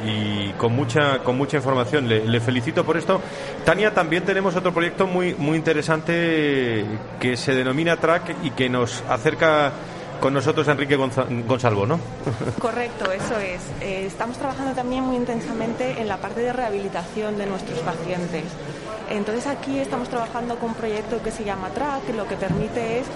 [0.50, 2.08] y con mucha con mucha información.
[2.10, 3.22] Le, felicito por esto.
[3.64, 6.84] Tania, también tenemos otro proyecto muy muy interesante
[7.20, 9.72] que se denomina Track y que nos acerca
[10.20, 12.00] con nosotros Enrique Gonzalvo, ¿no?
[12.60, 13.62] Correcto, eso es.
[13.82, 18.44] Eh, estamos trabajando también muy intensamente en la parte de rehabilitación de nuestros pacientes.
[19.10, 23.00] Entonces aquí estamos trabajando con un proyecto que se llama TRAC, que lo que permite
[23.00, 23.08] es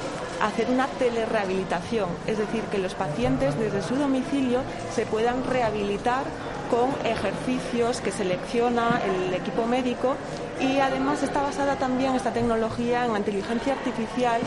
[0.41, 4.62] hacer una telerehabilitación, es decir, que los pacientes desde su domicilio
[4.94, 6.23] se puedan rehabilitar
[6.69, 10.15] con ejercicios que selecciona el equipo médico
[10.60, 14.42] y además está basada también esta tecnología en la inteligencia artificial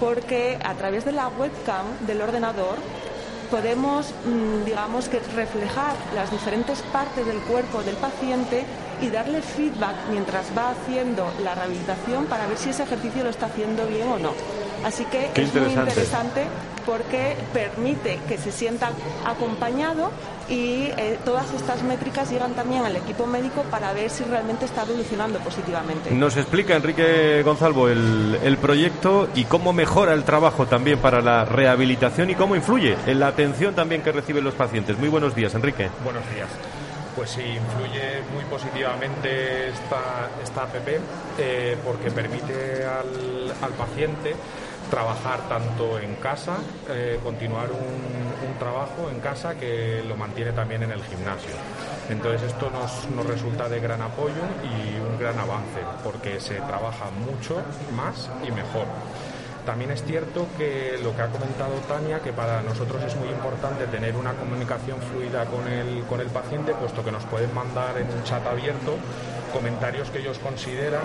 [0.00, 2.76] porque a través de la webcam del ordenador
[3.50, 8.64] podemos, mm, digamos, que reflejar las diferentes partes del cuerpo del paciente
[9.00, 13.46] y darle feedback mientras va haciendo la rehabilitación para ver si ese ejercicio lo está
[13.46, 14.32] haciendo bien o no.
[14.84, 16.44] Así que es muy interesante
[16.86, 18.90] porque permite que se sienta
[19.26, 20.10] acompañado
[20.48, 24.84] y eh, todas estas métricas llegan también al equipo médico para ver si realmente está
[24.84, 26.10] evolucionando positivamente.
[26.10, 31.44] Nos explica Enrique Gonzalvo el, el proyecto y cómo mejora el trabajo también para la
[31.44, 34.98] rehabilitación y cómo influye en la atención también que reciben los pacientes.
[34.98, 35.90] Muy buenos días, Enrique.
[36.02, 36.48] Buenos días
[37.18, 40.76] pues sí, influye muy positivamente esta, esta app
[41.36, 44.36] eh, porque permite al, al, paciente
[44.90, 46.56] trabajar tanto en casa,
[46.88, 48.08] eh, continuar un,
[48.58, 51.52] trabajo en casa que lo mantiene también en el gimnasio.
[52.08, 57.04] Entonces esto nos, nos resulta de gran apoyo y un gran avance porque se trabaja
[57.24, 57.62] mucho
[57.94, 58.86] más y mejor.
[59.64, 63.86] También es cierto que lo que ha comentado Tania, que para nosotros es muy importante
[63.86, 68.08] tener una comunicación fluida con el, con el paciente, puesto que nos pueden mandar en
[68.10, 68.96] un chat abierto
[69.48, 71.02] comentarios que ellos consideran,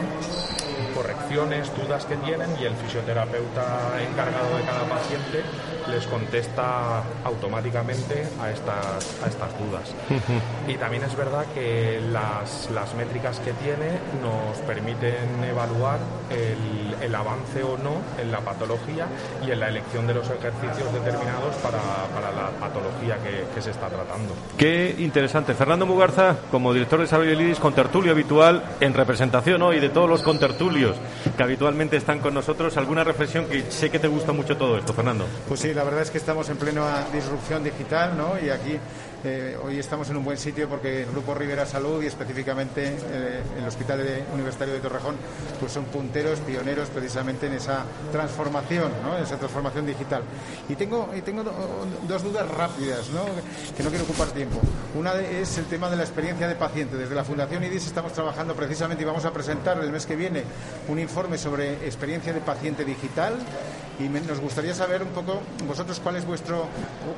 [0.94, 5.44] correcciones, dudas que tienen y el fisioterapeuta encargado de cada paciente
[5.90, 9.94] les contesta automáticamente a estas, a estas dudas.
[10.68, 15.98] y también es verdad que las, las, métricas que tiene nos permiten evaluar
[16.30, 19.08] el, el, avance o no en la patología
[19.46, 21.80] y en la elección de los ejercicios determinados para,
[22.14, 24.34] para la patología que, que, se está tratando.
[24.58, 25.56] Qué interesante.
[25.56, 30.10] Fernando Mugarza, como director de Salud y con tertulio habitual en representación hoy de todos
[30.10, 30.96] los contertulios
[31.36, 34.94] que habitualmente están con nosotros, ¿alguna reflexión que sé que te gusta mucho todo esto,
[34.94, 35.26] Fernando?
[35.48, 38.40] Pues sí, la verdad es que estamos en plena disrupción digital, ¿no?
[38.44, 38.78] Y aquí
[39.26, 43.42] eh, hoy estamos en un buen sitio porque el Grupo Rivera Salud y específicamente eh,
[43.58, 44.02] el Hospital
[44.34, 45.16] Universitario de Torrejón
[45.62, 49.18] pues son punteros, pioneros precisamente en esa transformación, ¿no?
[49.18, 50.24] esa transformación digital.
[50.68, 51.54] Y tengo, y tengo do,
[52.06, 53.24] dos dudas rápidas, ¿no?
[53.78, 54.60] que no quiero ocupar tiempo.
[54.94, 56.98] Una es el tema de la experiencia de paciente.
[56.98, 60.44] Desde la Fundación IDIS estamos trabajando precisamente y vamos a presentar el mes que viene
[60.90, 63.38] un informe sobre experiencia de paciente digital
[64.00, 66.68] y me, nos gustaría saber un poco vosotros cuál es vuestro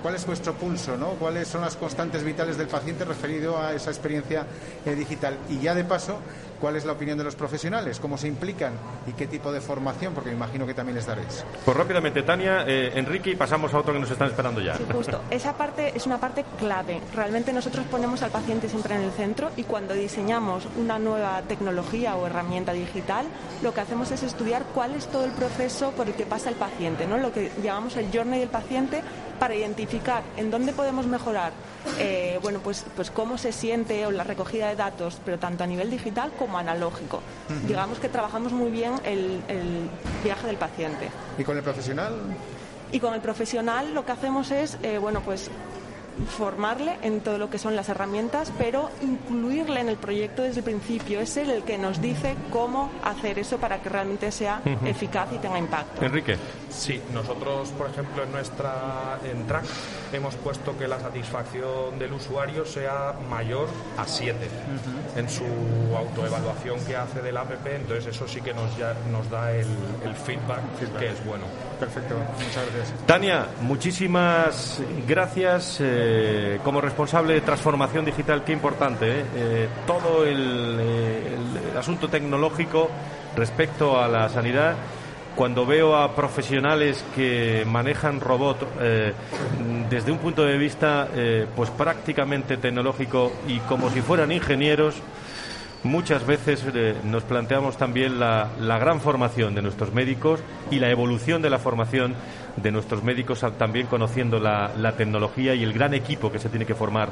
[0.02, 1.12] cuál es vuestro pulso, ¿no?
[1.12, 4.46] cuáles son las constantes vitales del paciente referido a esa experiencia
[4.86, 5.38] eh, digital.
[5.50, 6.20] Y ya de paso,
[6.60, 8.00] ¿cuál es la opinión de los profesionales?
[8.00, 8.74] ¿Cómo se implican?
[9.08, 10.14] ¿Y qué tipo de formación?
[10.14, 11.44] Porque me imagino que también les daréis.
[11.64, 14.76] Pues rápidamente, Tania, eh, Enrique, y pasamos a otro que nos están esperando ya.
[14.76, 15.22] Sí, justo.
[15.30, 17.02] Esa parte es una parte clave.
[17.14, 22.16] Realmente nosotros ponemos al paciente siempre en el centro y cuando diseñamos una nueva tecnología
[22.16, 23.26] o herramienta digital,
[23.62, 26.56] lo que hacemos es estudiar cuál es todo el proceso por el que pasa el
[26.56, 27.18] paciente, ¿no?
[27.18, 29.02] Lo que llamamos el journey del paciente
[29.40, 31.52] para identificar en dónde podemos mejorar
[32.00, 35.68] eh, bueno, pues, pues cómo se siente o la recogida de datos, pero tanto a
[35.68, 37.18] nivel digital como analógico.
[37.18, 37.68] Uh -huh.
[37.68, 39.90] Digamos que trabajamos muy bien el, el,
[40.24, 41.10] viaje del paciente.
[41.38, 42.14] ¿Y con el profesional?
[42.92, 45.50] Y con el profesional lo que hacemos es, eh, bueno, pues
[46.38, 50.64] formarle en todo lo que son las herramientas, pero incluirle en el proyecto desde el
[50.64, 51.20] principio.
[51.20, 54.88] Es él el que nos dice cómo hacer eso para que realmente sea uh -huh.
[54.88, 56.04] eficaz y tenga impacto.
[56.04, 56.38] Enrique.
[56.70, 59.66] Sí, nosotros, por ejemplo, en nuestra en track
[60.12, 65.20] hemos puesto que la satisfacción del usuario sea mayor a 7 uh -huh.
[65.20, 65.46] en su
[65.96, 69.68] autoevaluación que hace del app, entonces eso sí que nos, ya, nos da el,
[70.04, 71.46] el feedback, feedback, que es bueno.
[71.80, 73.06] Perfecto, muchas gracias.
[73.06, 75.80] Tania, muchísimas gracias.
[75.82, 76.05] Eh,
[76.64, 79.26] como responsable de transformación digital, qué importante, ¿eh?
[79.36, 80.80] Eh, todo el,
[81.78, 82.90] asunto tecnológico
[83.36, 84.76] respecto a la sanidad
[85.36, 89.14] cuando veo a profesionales que manejan robot eh,
[89.90, 94.96] desde un punto de vista eh, pues prácticamente tecnológico y como si fueran ingenieros
[95.86, 100.90] muchas veces eh, nos planteamos también la, la, gran formación de nuestros médicos y la
[100.90, 102.16] evolución de la formación
[102.58, 106.66] de nuestros médicos también conociendo la, la, tecnología y el gran equipo que se tiene
[106.66, 107.10] que formar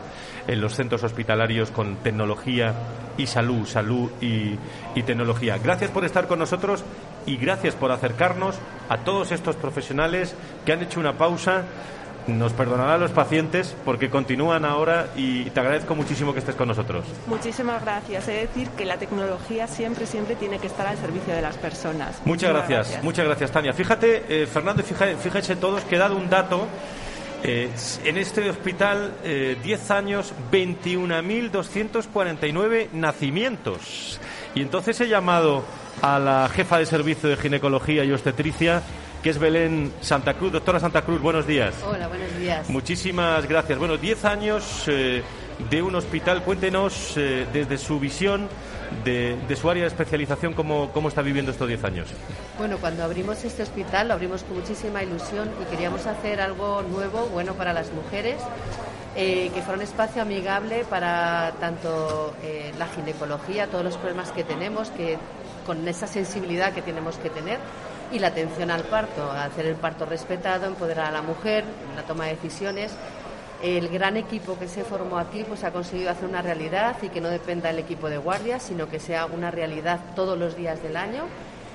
[0.48, 2.74] en los centros hospitalarios con tecnología
[3.16, 4.58] y salud, salud y,
[4.96, 5.58] y tecnología.
[5.60, 6.84] Gracias por estar con nosotros
[7.26, 8.56] y gracias por acercarnos
[8.90, 11.64] a todos estos profesionales que han hecho una pausa
[12.28, 17.06] nos perdonarán los pacientes porque continúan ahora y te agradezco muchísimo que estés con nosotros.
[17.28, 18.28] Muchísimas gracias.
[18.28, 22.22] Es decir, que la tecnología siempre, siempre tiene que estar al servicio de las personas.
[22.26, 23.74] Muchas gracias, gracias, muchas gracias, Tania.
[23.74, 26.68] Fíjate, eh, Fernando, fíjate, fíjense todos que he dado un dato.
[27.46, 27.70] Eh,
[28.06, 34.22] en este hospital, eh, 10 años, 21.249 nacimientos.
[34.56, 35.66] Y entonces he llamado
[36.02, 38.82] a la jefa de servicio de ginecología y obstetricia
[39.24, 40.52] que es Belén Santa Cruz.
[40.52, 41.74] Doctora Santa Cruz, buenos días.
[41.88, 42.70] Hola, buenos días.
[42.70, 43.80] Muchísimas gracias.
[43.80, 45.24] Bueno, 10 años, eh,
[45.72, 46.44] de un hospital.
[46.44, 48.50] Cuéntenos eh, desde su visión
[49.06, 52.08] de, de, su área de especialización cómo, cómo está viviendo estos 10 años.
[52.58, 57.28] Bueno, cuando abrimos este hospital lo abrimos con muchísima ilusión y queríamos hacer algo nuevo,
[57.28, 58.36] bueno para las mujeres
[59.16, 64.44] eh, que fuera un espacio amigable para tanto eh, la ginecología, todos los problemas que
[64.44, 65.20] tenemos, que
[65.68, 67.60] con esa sensibilidad que tenemos que tener,
[68.14, 72.26] y la atención al parto, hacer el parto respetado, empoderar a la mujer, la toma
[72.26, 72.92] de decisiones.
[73.64, 77.22] El gran equipo que se formó aquí pues ha conseguido hacer una realidad y que
[77.22, 80.96] no dependa del equipo de guardias, sino que sea una realidad todos los días del
[80.96, 81.24] año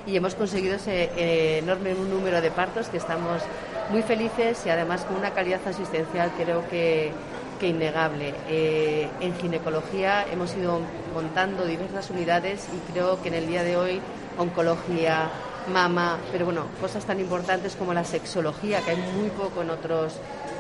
[0.07, 3.43] y hemos conseguido ese eh, enorme número de partos que estamos
[3.91, 7.11] muy felices y además con una calidad asistencial creo que,
[7.59, 8.35] que innegable.
[8.49, 10.81] Eh, en ginecología hemos ido
[11.13, 14.01] montando diversas unidades y creo que en el día de hoy
[14.39, 15.31] oncología,
[15.69, 20.15] mama, pero bueno, cosas tan importantes como la sexología, que hay muy poco en otros,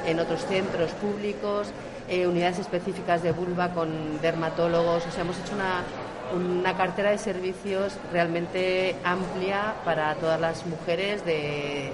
[0.06, 1.68] en otros centros públicos,
[2.08, 5.84] eh, unidades específicas de vulva con dermatólogos, o sea, hemos hecho una,
[6.34, 11.92] una cartera de servicios realmente amplia para todas las mujeres de,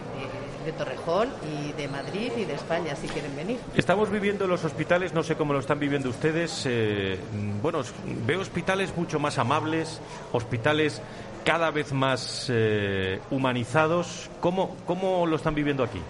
[0.65, 3.59] de, Torrejón y de Madrid y de España, si quieren venir.
[3.77, 6.65] Estamos viviendo los hospitales, no sé cómo lo están viviendo ustedes.
[6.65, 7.19] Eh,
[7.61, 7.83] bueno,
[8.27, 10.01] veo hospitales mucho más amables,
[10.33, 11.03] hospitales
[11.45, 14.31] cada vez más eh, humanizados.
[14.41, 16.01] ¿Cómo, ¿Cómo lo están viviendo aquí?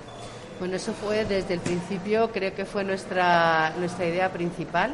[0.58, 4.92] Bueno, eso fue desde el principio, creo que fue nuestra, nuestra idea principal.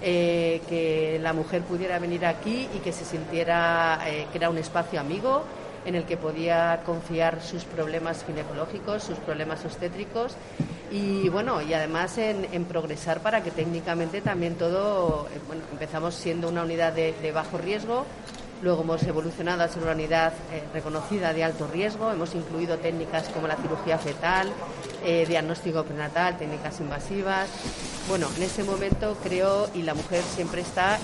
[0.00, 4.56] Eh, que la mujer pudiera venir aquí y que se sintiera eh, que era un
[4.56, 5.42] espacio amigo
[5.84, 10.36] en el que podía confiar sus problemas ginecológicos, sus problemas obstétricos
[10.92, 16.62] y bueno, y además en, progresar para que técnicamente también todo, bueno, empezamos siendo una
[16.62, 18.06] unidad de, de bajo riesgo,
[18.60, 22.10] Luego hemos evolucionado a ser una unidad eh, reconocida de alto riesgo.
[22.10, 24.52] Hemos incluido técnicas como la cirugía fetal,
[25.04, 27.48] eh, diagnóstico prenatal, técnicas invasivas.
[28.08, 30.98] Bueno, en ese momento creo, y la mujer siempre está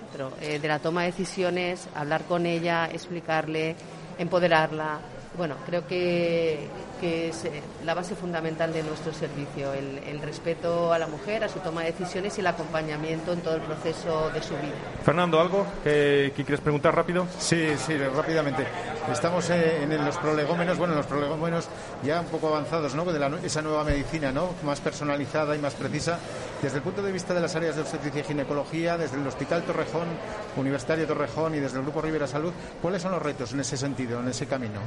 [0.00, 3.76] dentro eh, de la toma de decisiones, hablar con ella, explicarle,
[4.18, 5.00] empoderarla.
[5.36, 6.68] Bueno, creo que,
[7.00, 11.44] que es eh, la base fundamental de nuestro servicio, el, el, respeto a la mujer,
[11.44, 14.74] a su toma de decisiones y el acompañamiento en todo el proceso de su vida.
[15.04, 17.26] Fernando, ¿algo que, que quieres preguntar rápido?
[17.38, 18.66] Sí, sí, rápidamente.
[19.12, 21.68] Estamos eh, en los prolegómenos, bueno, en los prolegómenos
[22.02, 23.04] ya un poco avanzados, ¿no?
[23.04, 24.54] De la, esa nueva medicina, ¿no?
[24.62, 26.18] Más personalizada y más precisa.
[26.62, 29.62] Desde el punto de vista de las áreas de obstetricia y ginecología, desde el Hospital
[29.64, 30.08] Torrejón,
[30.56, 34.20] Universitario Torrejón y desde el Grupo Rivera Salud, ¿cuáles son los retos en ese sentido,
[34.20, 34.80] en ese camino?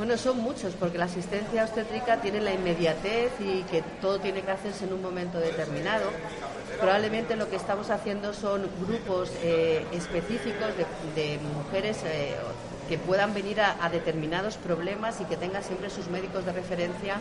[0.00, 4.50] Bueno, son muchos, porque la asistencia obstétrica tiene la inmediatez y que todo tiene que
[4.50, 6.06] hacerse en un momento determinado.
[6.80, 10.70] Probablemente lo que estamos haciendo son grupos eh, específicos
[11.14, 12.34] de, mujeres eh,
[12.88, 17.16] que puedan venir a, determinados problemas y que tengan siempre sus médicos de referencia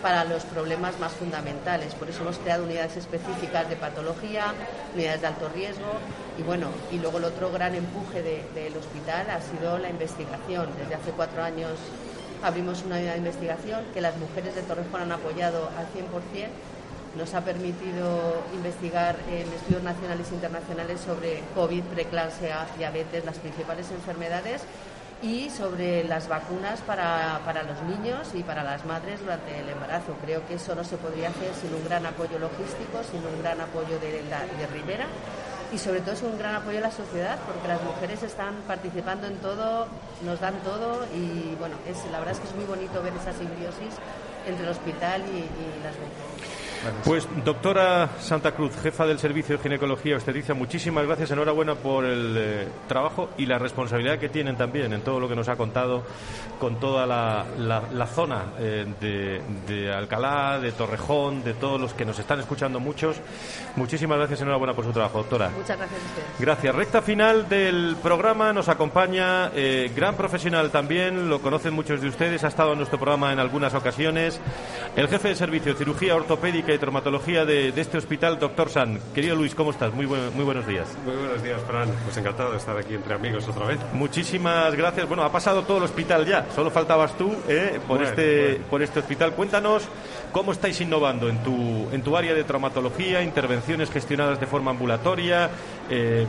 [0.00, 1.96] para los problemas más fundamentales.
[1.96, 4.54] Por eso hemos creado unidades específicas de patología,
[4.94, 5.94] unidades de alto riesgo
[6.38, 10.68] y bueno, y luego el otro gran empuje del de, hospital ha sido la investigación.
[10.78, 11.72] Desde hace cuatro años
[12.42, 16.48] abrimos una unidad de investigación que las mujeres de Torrejón han apoyado al 100%.
[17.16, 23.90] Nos ha permitido investigar en estudios nacionales e internacionales sobre COVID, preeclampsia, diabetes, las principales
[23.90, 24.62] enfermedades
[25.22, 30.14] y sobre las vacunas para, para, los niños y para las madres durante el embarazo.
[30.22, 33.60] Creo que eso no se podría hacer sin un gran apoyo logístico, sin un gran
[33.60, 35.06] apoyo de, la, de Rivera
[35.72, 39.26] y sobre todo es un gran apoyo a la sociedad porque las mujeres están participando
[39.26, 39.86] en todo,
[40.24, 43.32] nos dan todo y bueno, es, la verdad es que es muy bonito ver esa
[43.32, 43.94] simbiosis
[44.46, 46.59] entre el hospital y, y las mujeres.
[47.04, 52.34] Pues doctora Santa Cruz, jefa del Servicio de Ginecología Obstetricia, muchísimas gracias, enhorabuena por el
[52.38, 56.02] eh, trabajo y la responsabilidad que tienen también en todo lo que nos ha contado
[56.58, 61.92] con toda la, la, la zona eh, de, de, Alcalá, de Torrejón, de todos los
[61.92, 63.16] que nos están escuchando muchos.
[63.76, 65.50] Muchísimas gracias, enhorabuena por su trabajo, doctora.
[65.50, 66.28] Muchas gracias a ustedes.
[66.38, 66.74] Gracias.
[66.74, 72.44] Recta final del programa nos acompaña eh, gran profesional también, lo conocen muchos de ustedes,
[72.44, 74.40] ha estado en nuestro programa en algunas ocasiones,
[74.96, 78.98] el jefe de servicio de cirugía ortopédica y traumatología de, de, este hospital, doctor San.
[79.14, 79.92] Querido Luis, ¿cómo estás?
[79.92, 80.88] Muy, buen, muy buenos días.
[81.04, 81.88] Muy buenos días, Fran.
[82.04, 83.78] Pues encantado de estar aquí entre amigos otra vez.
[83.92, 85.08] Muchísimas gracias.
[85.08, 88.64] Bueno, ha pasado todo el hospital ya, solo faltabas tú eh, por, bueno, este, bueno.
[88.70, 89.32] por este hospital.
[89.34, 89.88] Cuéntanos
[90.32, 95.50] cómo estáis innovando en tu, en tu área de traumatología, intervenciones gestionadas de forma ambulatoria.
[95.88, 96.26] Eh,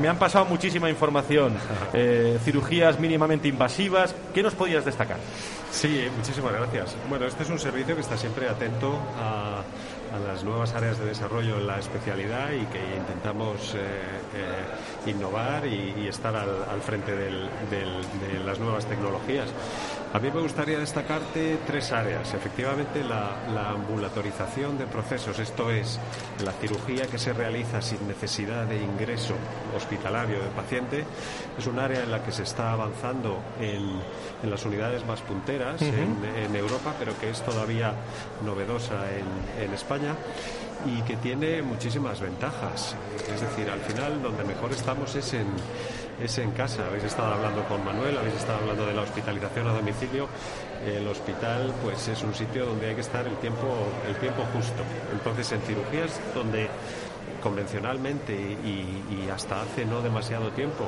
[0.00, 1.54] me han pasado muchísima información,
[1.92, 4.14] eh, cirugías mínimamente invasivas.
[4.34, 5.18] ¿Qué nos podías destacar?
[5.70, 6.96] Sí, muchísimas gracias.
[7.08, 9.62] Bueno, este es un servicio que está siempre atento a,
[10.14, 13.78] a las nuevas áreas de desarrollo en la especialidad y que intentamos eh,
[14.34, 17.30] eh, innovar y, estar al, frente de
[18.44, 19.48] las nuevas tecnologías.
[20.12, 22.32] A mí me gustaría destacarte tres áreas.
[22.32, 25.98] Efectivamente, la, ambulatorización de procesos, esto es,
[26.44, 29.34] la cirugía que se realiza sin necesidad de ingreso
[29.76, 31.04] hospitalario del paciente,
[31.58, 34.00] es un área en la que se está avanzando en,
[34.48, 37.92] las unidades más punteras en, Europa, pero que es todavía
[38.44, 39.04] novedosa
[39.60, 40.14] en España
[40.86, 42.94] y que tiene muchísimas ventajas.
[43.32, 45.46] Es decir, al final donde mejor estamos es en,
[46.20, 46.86] es en casa.
[46.86, 50.28] Habéis estado hablando con Manuel, habéis estado hablando de la hospitalización a domicilio.
[50.84, 53.66] El hospital pues es un sitio donde hay que estar el tiempo,
[54.08, 54.82] el tiempo justo.
[55.12, 56.68] Entonces en cirugías donde
[57.42, 60.86] convencionalmente y, hasta hace no demasiado tiempo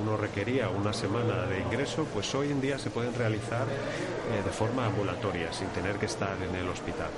[0.00, 4.50] uno requería una semana de ingreso, pues hoy en día se pueden realizar eh, de
[4.50, 7.10] forma ambulatoria, sin tener que estar en el hospital.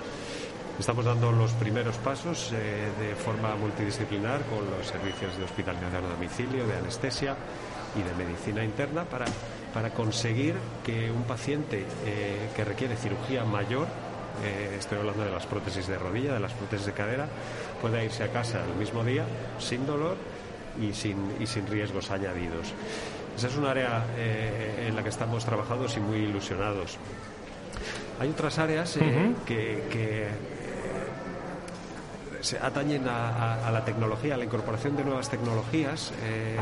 [0.78, 6.08] Estamos dando los primeros pasos eh, de forma multidisciplinar con los servicios de hospitalización a
[6.08, 7.36] domicilio, de anestesia
[7.94, 9.26] y de medicina interna para,
[9.72, 13.86] para conseguir que un paciente eh, que requiere cirugía mayor,
[14.42, 17.28] eh, estoy hablando de las prótesis de rodilla, de las prótesis de cadera,
[17.80, 19.24] pueda irse a casa el mismo día
[19.60, 20.16] sin dolor
[20.82, 22.74] y sin, y sin riesgos añadidos.
[23.36, 26.98] Esa es un área en la que estamos trabajando y muy ilusionados.
[28.20, 28.96] Hay otras áreas
[29.44, 30.28] que
[32.44, 36.56] se atañen a, la tecnología, a la incorporación de nuevas tecnologías, eh,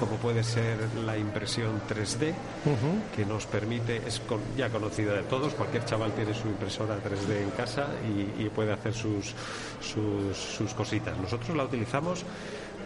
[0.00, 2.32] como puede ser la impresión 3D,
[3.14, 4.22] que nos permite, es
[4.56, 7.88] ya conocida de todos, cualquier chaval tiene su impresora 3D en casa
[8.38, 9.34] y, puede hacer sus,
[9.82, 11.14] sus, cositas.
[11.18, 12.24] Nosotros la utilizamos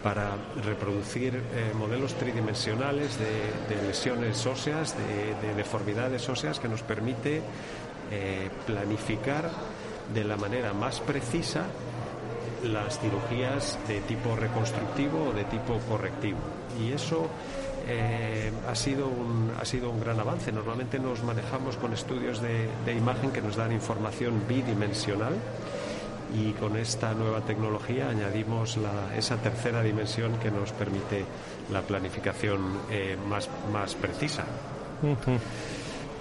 [0.03, 0.31] para
[0.65, 7.41] reproducir eh, modelos tridimensionales de, lesiones óseas, de, deformidades óseas, que nos permite
[8.11, 9.49] eh, planificar
[10.13, 11.63] de la manera más precisa
[12.63, 16.39] las cirugías de tipo reconstructivo o de tipo correctivo.
[16.79, 17.27] Y eso
[17.87, 20.51] eh, ha, sido un, ha sido un gran avance.
[20.51, 25.33] Normalmente nos manejamos con estudios de, imagen que nos dan información bidimensional
[26.33, 28.77] y con esta nueva tecnología añadimos
[29.17, 31.25] esa tercera dimensión que nos permite
[31.71, 34.45] la planificación eh, más, más precisa.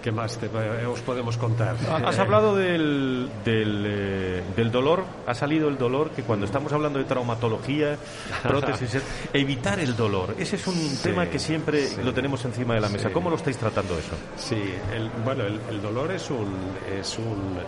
[0.02, 1.76] ¿Qué más eh, os podemos contar?
[2.04, 7.04] Has hablado del, eh, del, dolor, ha salido el dolor, que cuando estamos hablando de
[7.04, 7.98] traumatología,
[8.42, 10.34] prótesis, evitar el dolor.
[10.38, 13.10] Ese es un tema que siempre lo tenemos encima de la mesa.
[13.12, 14.16] ¿Cómo lo estáis tratando eso?
[14.36, 14.62] Sí,
[14.94, 16.56] el, bueno, el, dolor es un,
[16.98, 17.58] es un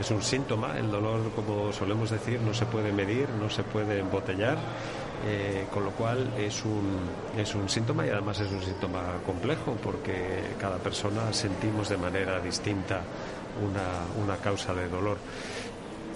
[0.00, 0.76] es un síntoma.
[0.78, 4.58] El dolor, como solemos decir, no se puede medir, no se puede embotellar.
[5.22, 6.98] Eh, con lo cual es un,
[7.36, 12.40] es un síntoma y además es un síntoma complejo porque cada persona sentimos de manera
[12.40, 13.02] distinta
[13.62, 15.18] una, una causa de dolor.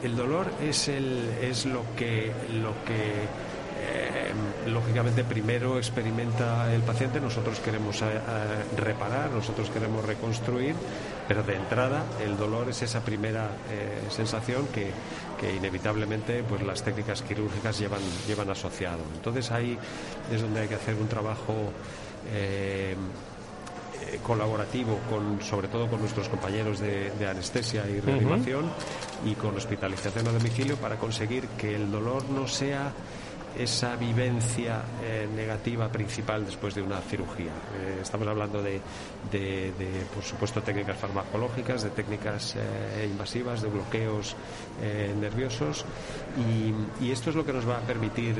[0.02, 3.24] El dolor es, el, es lo que, lo que
[3.84, 4.32] eh,
[4.68, 8.06] lógicamente primero experimenta el paciente, nosotros queremos eh,
[8.78, 10.74] reparar, nosotros queremos reconstruir,
[11.28, 13.50] pero de entrada el dolor es esa primera
[14.08, 14.92] sensación que,
[15.52, 19.02] inevitablemente pues las técnicas quirúrgicas llevan, llevan asociado.
[19.14, 19.76] Entonces ahí
[20.32, 21.72] es donde hay que hacer un trabajo
[24.22, 28.70] colaborativo con sobre todo con nuestros compañeros de, anestesia y reanimación
[29.24, 32.92] y con hospitalización a domicilio para conseguir que el dolor no sea
[33.58, 37.52] esa vivencia eh, negativa principal después de una cirugía.
[37.78, 38.80] Eh, estamos hablando de,
[39.30, 39.72] de,
[40.14, 44.36] por supuesto, técnicas farmacológicas, de técnicas eh, invasivas, de bloqueos
[45.20, 45.84] nerviosos
[47.00, 48.34] y, esto es lo que nos va a permitir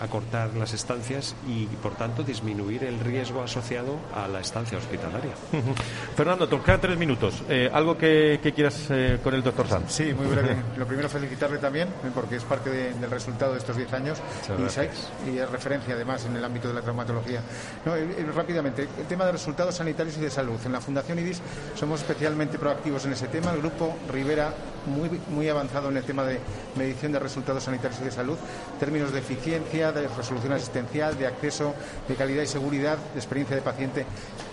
[0.00, 5.30] acortar las estancias y, por tanto, disminuir el riesgo asociado a la estancia hospitalaria.
[6.16, 7.44] Fernando, te quedan tres minutos.
[7.72, 8.88] ¿Algo que, quieras
[9.22, 9.92] con el doctor Sanz?
[9.92, 10.56] Sí, muy breve.
[10.76, 14.18] Lo primero, felicitarle también, porque es parte del resultado de estos diez años
[15.26, 17.40] y, es referencia además en el ámbito de la traumatología.
[18.34, 20.58] rápidamente, el tema de resultados sanitarios y de salud.
[20.64, 21.40] En la Fundación IDIS
[21.76, 23.52] somos especialmente proactivos en ese tema.
[23.52, 24.52] El grupo Rivera
[24.86, 26.40] muy, muy avanzado en el tema de
[26.76, 28.36] medición de resultados sanitarios y de salud,
[28.80, 31.74] términos de eficiencia, de resolución asistencial, de acceso,
[32.08, 34.06] de calidad y seguridad, de experiencia de paciente.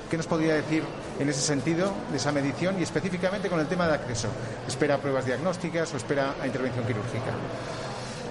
[0.10, 0.84] ¿Qué nos podría decir
[1.20, 4.28] en ese sentido de esa medición y específicamente con el tema de acceso?
[4.68, 7.34] ¿Espera pruebas diagnósticas o espera a intervención quirúrgica?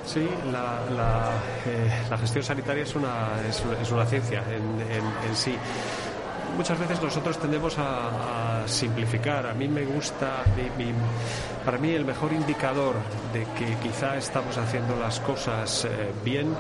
[0.09, 1.33] Sí, la,
[1.67, 5.55] eh, gestión sanitaria es una, es, una ciencia en, sí.
[6.57, 9.47] Muchas veces nosotros tendemos a, simplificar.
[9.47, 10.45] A mí me gusta,
[11.65, 12.97] para mí el mejor indicador
[13.33, 16.55] de que quizá estamos haciendo las cosas eh, bien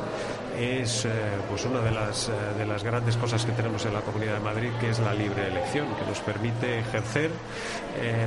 [0.58, 1.10] es eh,
[1.50, 4.70] pues una de las, de las grandes cosas que tenemos en la Comunidad de Madrid,
[4.80, 7.30] que es la libre elección, que nos permite ejercer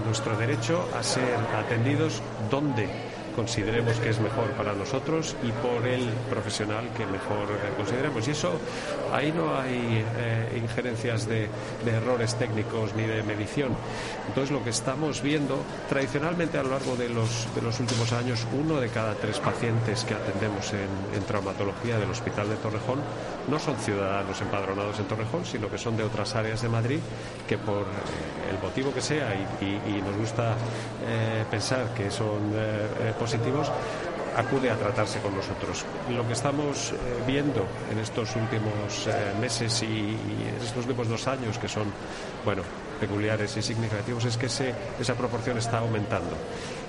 [0.05, 6.05] nuestro derecho a ser atendidos donde consideremos que es mejor para nosotros y por el
[6.29, 8.27] profesional que mejor eh, consideremos.
[8.27, 8.53] Y eso,
[9.11, 11.49] ahí no hay eh, injerencias de,
[11.85, 13.75] errores técnicos ni de medición.
[14.27, 15.57] Entonces, lo que estamos viendo,
[15.89, 20.03] tradicionalmente a lo largo de los, de los últimos años, uno de cada tres pacientes
[20.05, 22.99] que atendemos en, en traumatología del Hospital de Torrejón
[23.49, 26.99] no son ciudadanos empadronados en Torrejón, sino que son de otras áreas de Madrid
[27.47, 27.85] que por
[28.51, 30.55] el motivo que sea y, nos gusta
[31.07, 33.71] eh, pensar que son eh, positivos,
[34.35, 35.85] acude a tratarse con nosotros.
[36.09, 36.95] Lo que estamos eh,
[37.25, 39.07] viendo en estos últimos
[39.39, 41.91] meses y, en estos últimos dos años, que son,
[42.45, 42.63] bueno,
[42.99, 46.35] peculiares y significativos, es que esa proporción está aumentando.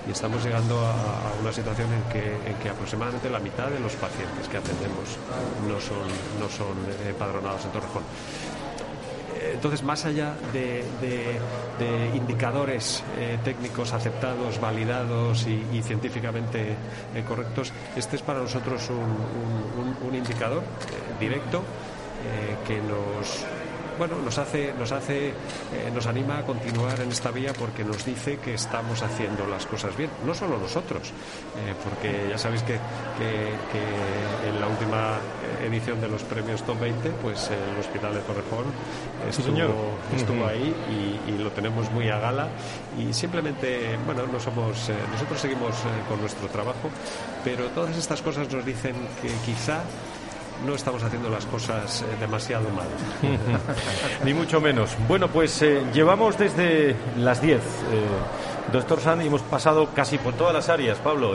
[0.07, 0.93] Y estamos llegando a,
[1.41, 5.17] una situación en que, en que, aproximadamente la mitad de los pacientes que atendemos
[5.67, 6.07] no son,
[6.39, 6.75] no son
[7.07, 8.03] empadronados en Torrejón
[9.53, 10.83] entonces, más allá de,
[12.15, 16.75] indicadores eh, técnicos aceptados, validados y, científicamente
[17.15, 21.63] eh, correctos, este es para nosotros un, indicador eh, directo
[22.65, 23.43] que nos
[23.97, 25.33] bueno, nos hace, nos hace, eh,
[25.93, 29.95] nos anima a continuar en esta vía porque nos dice que estamos haciendo las cosas
[29.95, 30.09] bien.
[30.25, 35.17] No solo nosotros, eh, porque ya sabéis que, en la última
[35.63, 38.65] edición de los premios Top 20, pues el Hospital de Torrejón
[39.29, 40.73] estuvo, estuvo ahí
[41.27, 42.47] y, lo tenemos muy a gala.
[42.97, 45.75] Y simplemente, bueno, no somos, eh, nosotros seguimos
[46.07, 46.89] con nuestro trabajo,
[47.43, 49.83] pero todas estas cosas nos dicen que quizá
[50.65, 52.87] no estamos haciendo las cosas eh, demasiado mal.
[54.25, 54.95] Ni mucho menos.
[55.07, 57.57] Bueno, pues eh, llevamos desde las 10.
[57.57, 57.61] Eh,
[58.71, 61.33] doctor Sandy, hemos pasado casi por todas las áreas, Pablo.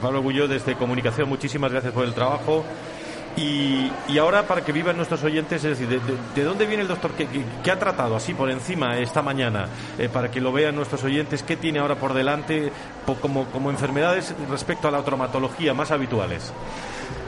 [0.00, 2.64] Pablo Gulló desde Comunicación, muchísimas gracias por el trabajo.
[3.34, 6.00] Y, ahora, para que vivan nuestros oyentes, es decir,
[6.34, 9.68] ¿de, dónde viene el doctor que, ha tratado así por encima esta mañana?
[10.12, 12.70] para que lo vean nuestros oyentes, ¿qué tiene ahora por delante
[13.22, 16.52] como, como enfermedades respecto a la traumatología más habituales?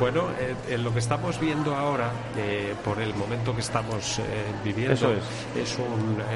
[0.00, 0.28] Bueno,
[0.68, 4.22] eh, lo que estamos viendo ahora, eh, por el momento que estamos eh,
[4.64, 5.78] viviendo, es.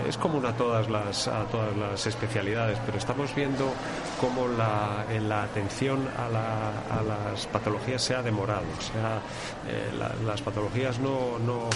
[0.09, 3.73] Es, común a todas, las, a todas las especialidades, pero estamos viendo
[4.21, 6.29] cómo la, la atención a,
[7.03, 8.65] las patologías se ha demorado.
[8.79, 9.21] O sea,
[10.25, 11.69] las patologías no, no,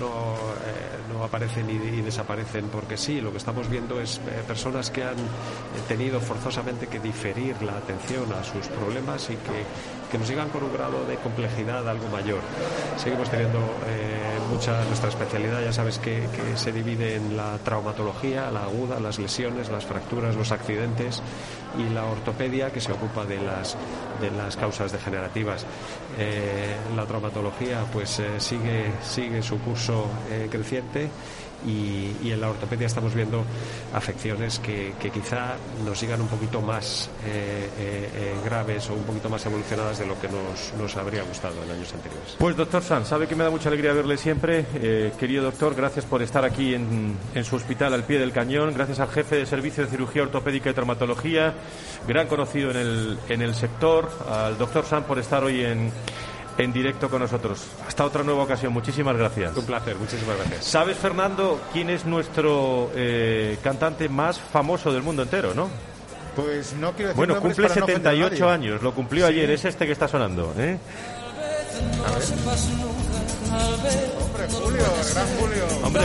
[0.00, 3.20] no, aparecen y, desaparecen porque sí.
[3.20, 5.16] Lo que estamos viendo es personas que han
[5.88, 9.64] tenido forzosamente que diferir la atención a sus problemas y que,
[10.10, 12.40] que nos llegan con un grado de complejidad algo mayor.
[12.96, 16.20] Seguimos teniendo eh, mucha nuestra especialidad, ya sabes que,
[16.56, 21.22] se divide en la traumatología, la aguda, las lesiones, las fracturas, los accidentes
[21.78, 23.76] y la ortopedia que se ocupa de las
[24.20, 25.64] de las causas degenerativas.
[26.18, 30.06] Eh, la traumatología pues eh, sigue sigue su curso
[30.50, 31.08] creciente
[31.66, 33.44] y, en la ortopedia estamos viendo
[33.92, 39.28] afecciones que, quizá nos sigan un poquito más eh, eh, eh, graves o un poquito
[39.28, 42.36] más evolucionadas de lo que nos, habría gustado en años anteriores.
[42.38, 44.64] Pues doctor San, sabe que me da mucha alegría verle siempre.
[45.18, 48.72] querido doctor, gracias por estar aquí en, en su hospital al pie del cañón.
[48.74, 51.54] Gracias al jefe de servicio de cirugía ortopédica y traumatología,
[52.06, 55.90] gran conocido en el, en el sector, al doctor San por estar hoy en
[56.58, 57.62] en directo con nosotros.
[57.86, 58.72] Hasta otra nueva ocasión.
[58.72, 59.56] Muchísimas gracias.
[59.56, 60.64] Un placer, muchísimas gracias.
[60.64, 65.68] ¿Sabes, Fernando, quién es nuestro eh, cantante más famoso del mundo entero, no?
[66.36, 70.06] Pues no quiero decir Bueno, cumple 78 años, lo cumplió ayer, es este que está
[70.08, 70.54] sonando.
[70.56, 70.78] ¿eh?
[72.06, 72.99] A ver.
[73.52, 75.64] Hombre, Julio, gran Julio.
[75.84, 76.02] Hombre,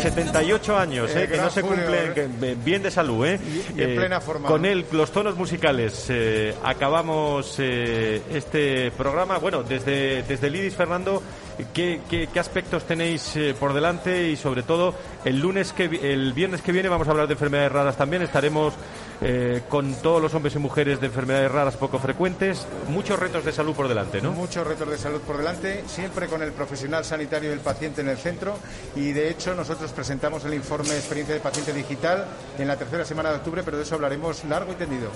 [0.00, 3.38] 78 años, eh, que no se cumplen, bien de salud, ¿eh?
[3.76, 4.48] Y, en plena forma.
[4.48, 6.10] Con él, los tonos musicales,
[6.64, 9.38] acabamos este programa.
[9.38, 11.22] Bueno, desde, desde Lidis, Fernando,
[11.74, 14.28] ¿qué, qué, aspectos tenéis por delante?
[14.28, 14.94] Y sobre todo,
[15.24, 18.22] el lunes que el viernes que viene vamos a hablar de enfermedades raras también.
[18.22, 18.74] Estaremos
[19.20, 22.66] eh, con todos los hombres y mujeres de enfermedades raras poco frecuentes.
[22.88, 24.32] Muchos retos de salud por delante, ¿no?
[24.32, 28.08] Muchos retos de salud por delante, siempre con el profesional sanitario y el paciente en
[28.08, 28.58] el centro.
[28.94, 32.26] Y de hecho, nosotros presentamos el informe de experiencia de paciente digital
[32.58, 35.10] en la tercera semana de octubre, pero de eso hablaremos largo y tendido.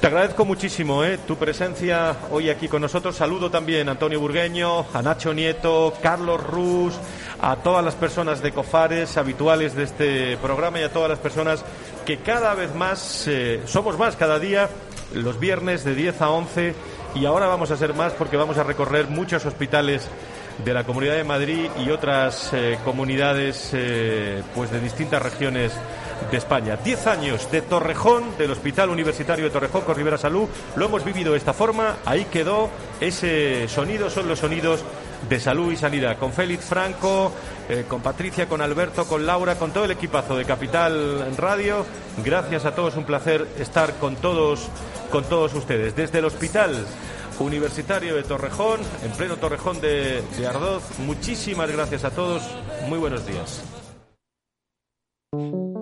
[0.00, 1.18] Te agradezco muchísimo ¿eh?
[1.26, 3.16] tu presencia hoy aquí con nosotros.
[3.16, 6.94] Saludo también a Antonio Burgueño, a Nacho Nieto, Carlos Rus,
[7.40, 11.64] a todas las personas de Cofares habituales de este programa y a todas las personas
[12.08, 14.70] que cada vez más eh, somos más cada día,
[15.12, 16.74] los viernes de 10 a 11
[17.14, 20.08] y ahora vamos a ser más porque vamos a recorrer muchos hospitales
[20.64, 25.72] de la Comunidad de Madrid y otras eh, comunidades eh, pues de distintas regiones
[26.30, 26.78] de España.
[26.82, 30.48] Diez años de Torrejón, del Hospital Universitario de Torrejón con Rivera Salud.
[30.76, 31.96] Lo hemos vivido de esta forma.
[32.06, 32.70] Ahí quedó.
[33.02, 34.82] Ese sonido son los sonidos
[35.28, 36.18] de salud y sanidad.
[36.18, 37.32] Con Félix Franco,
[37.68, 41.84] eh, con Patricia, con Alberto, con Laura, con todo el equipazo de Capital Radio.
[42.24, 44.68] Gracias a todos, un placer estar con todos
[45.10, 45.96] con todos ustedes.
[45.96, 46.84] Desde el Hospital
[47.38, 52.42] Universitario de Torrejón, en pleno Torrejón de, de Ardoz, muchísimas gracias a todos.
[52.88, 53.62] Muy buenos días.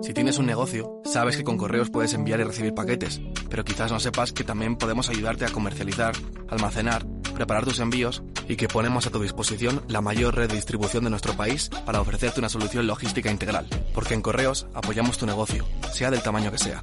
[0.03, 3.19] Si tienes un negocio, sabes que con correos puedes enviar y recibir paquetes,
[3.49, 6.13] pero quizás no sepas que también podemos ayudarte a comercializar,
[6.49, 7.05] almacenar,
[7.37, 11.11] preparar tus envíos y que ponemos a tu disposición la mayor red de distribución de
[11.11, 13.67] nuestro país para ofrecerte una solución logística integral.
[13.93, 16.81] Porque en correos apoyamos tu negocio, sea del tamaño que sea.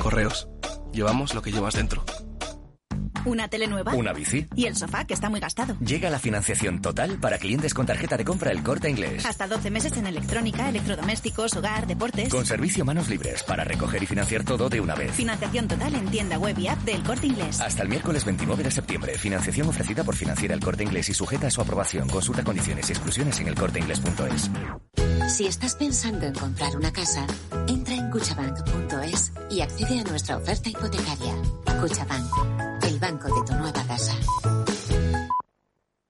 [0.00, 0.46] Correos,
[0.92, 2.04] llevamos lo que llevas dentro.
[3.24, 3.94] ¿Una tele nueva?
[3.94, 4.46] ¿Una bici?
[4.54, 5.76] ¿Y el sofá, que está muy gastado?
[5.80, 9.24] Llega la financiación total para clientes con tarjeta de compra El Corte Inglés.
[9.24, 12.28] Hasta 12 meses en electrónica, electrodomésticos, hogar, deportes.
[12.28, 15.12] Con servicio manos libres para recoger y financiar todo de una vez.
[15.12, 17.60] Financiación total en tienda web y app del Corte Inglés.
[17.60, 19.18] Hasta el miércoles 29 de septiembre.
[19.18, 22.08] Financiación ofrecida por Financiera El Corte Inglés y sujeta a su aprobación.
[22.08, 24.50] Consulta condiciones y exclusiones en elcorteinglés.es.
[25.28, 27.26] Si estás pensando en comprar una casa,
[27.66, 31.34] entra en cuchabank.es y accede a nuestra oferta hipotecaria.
[31.80, 32.73] Cuchabank,
[33.04, 34.63] banco de tu nueva casa.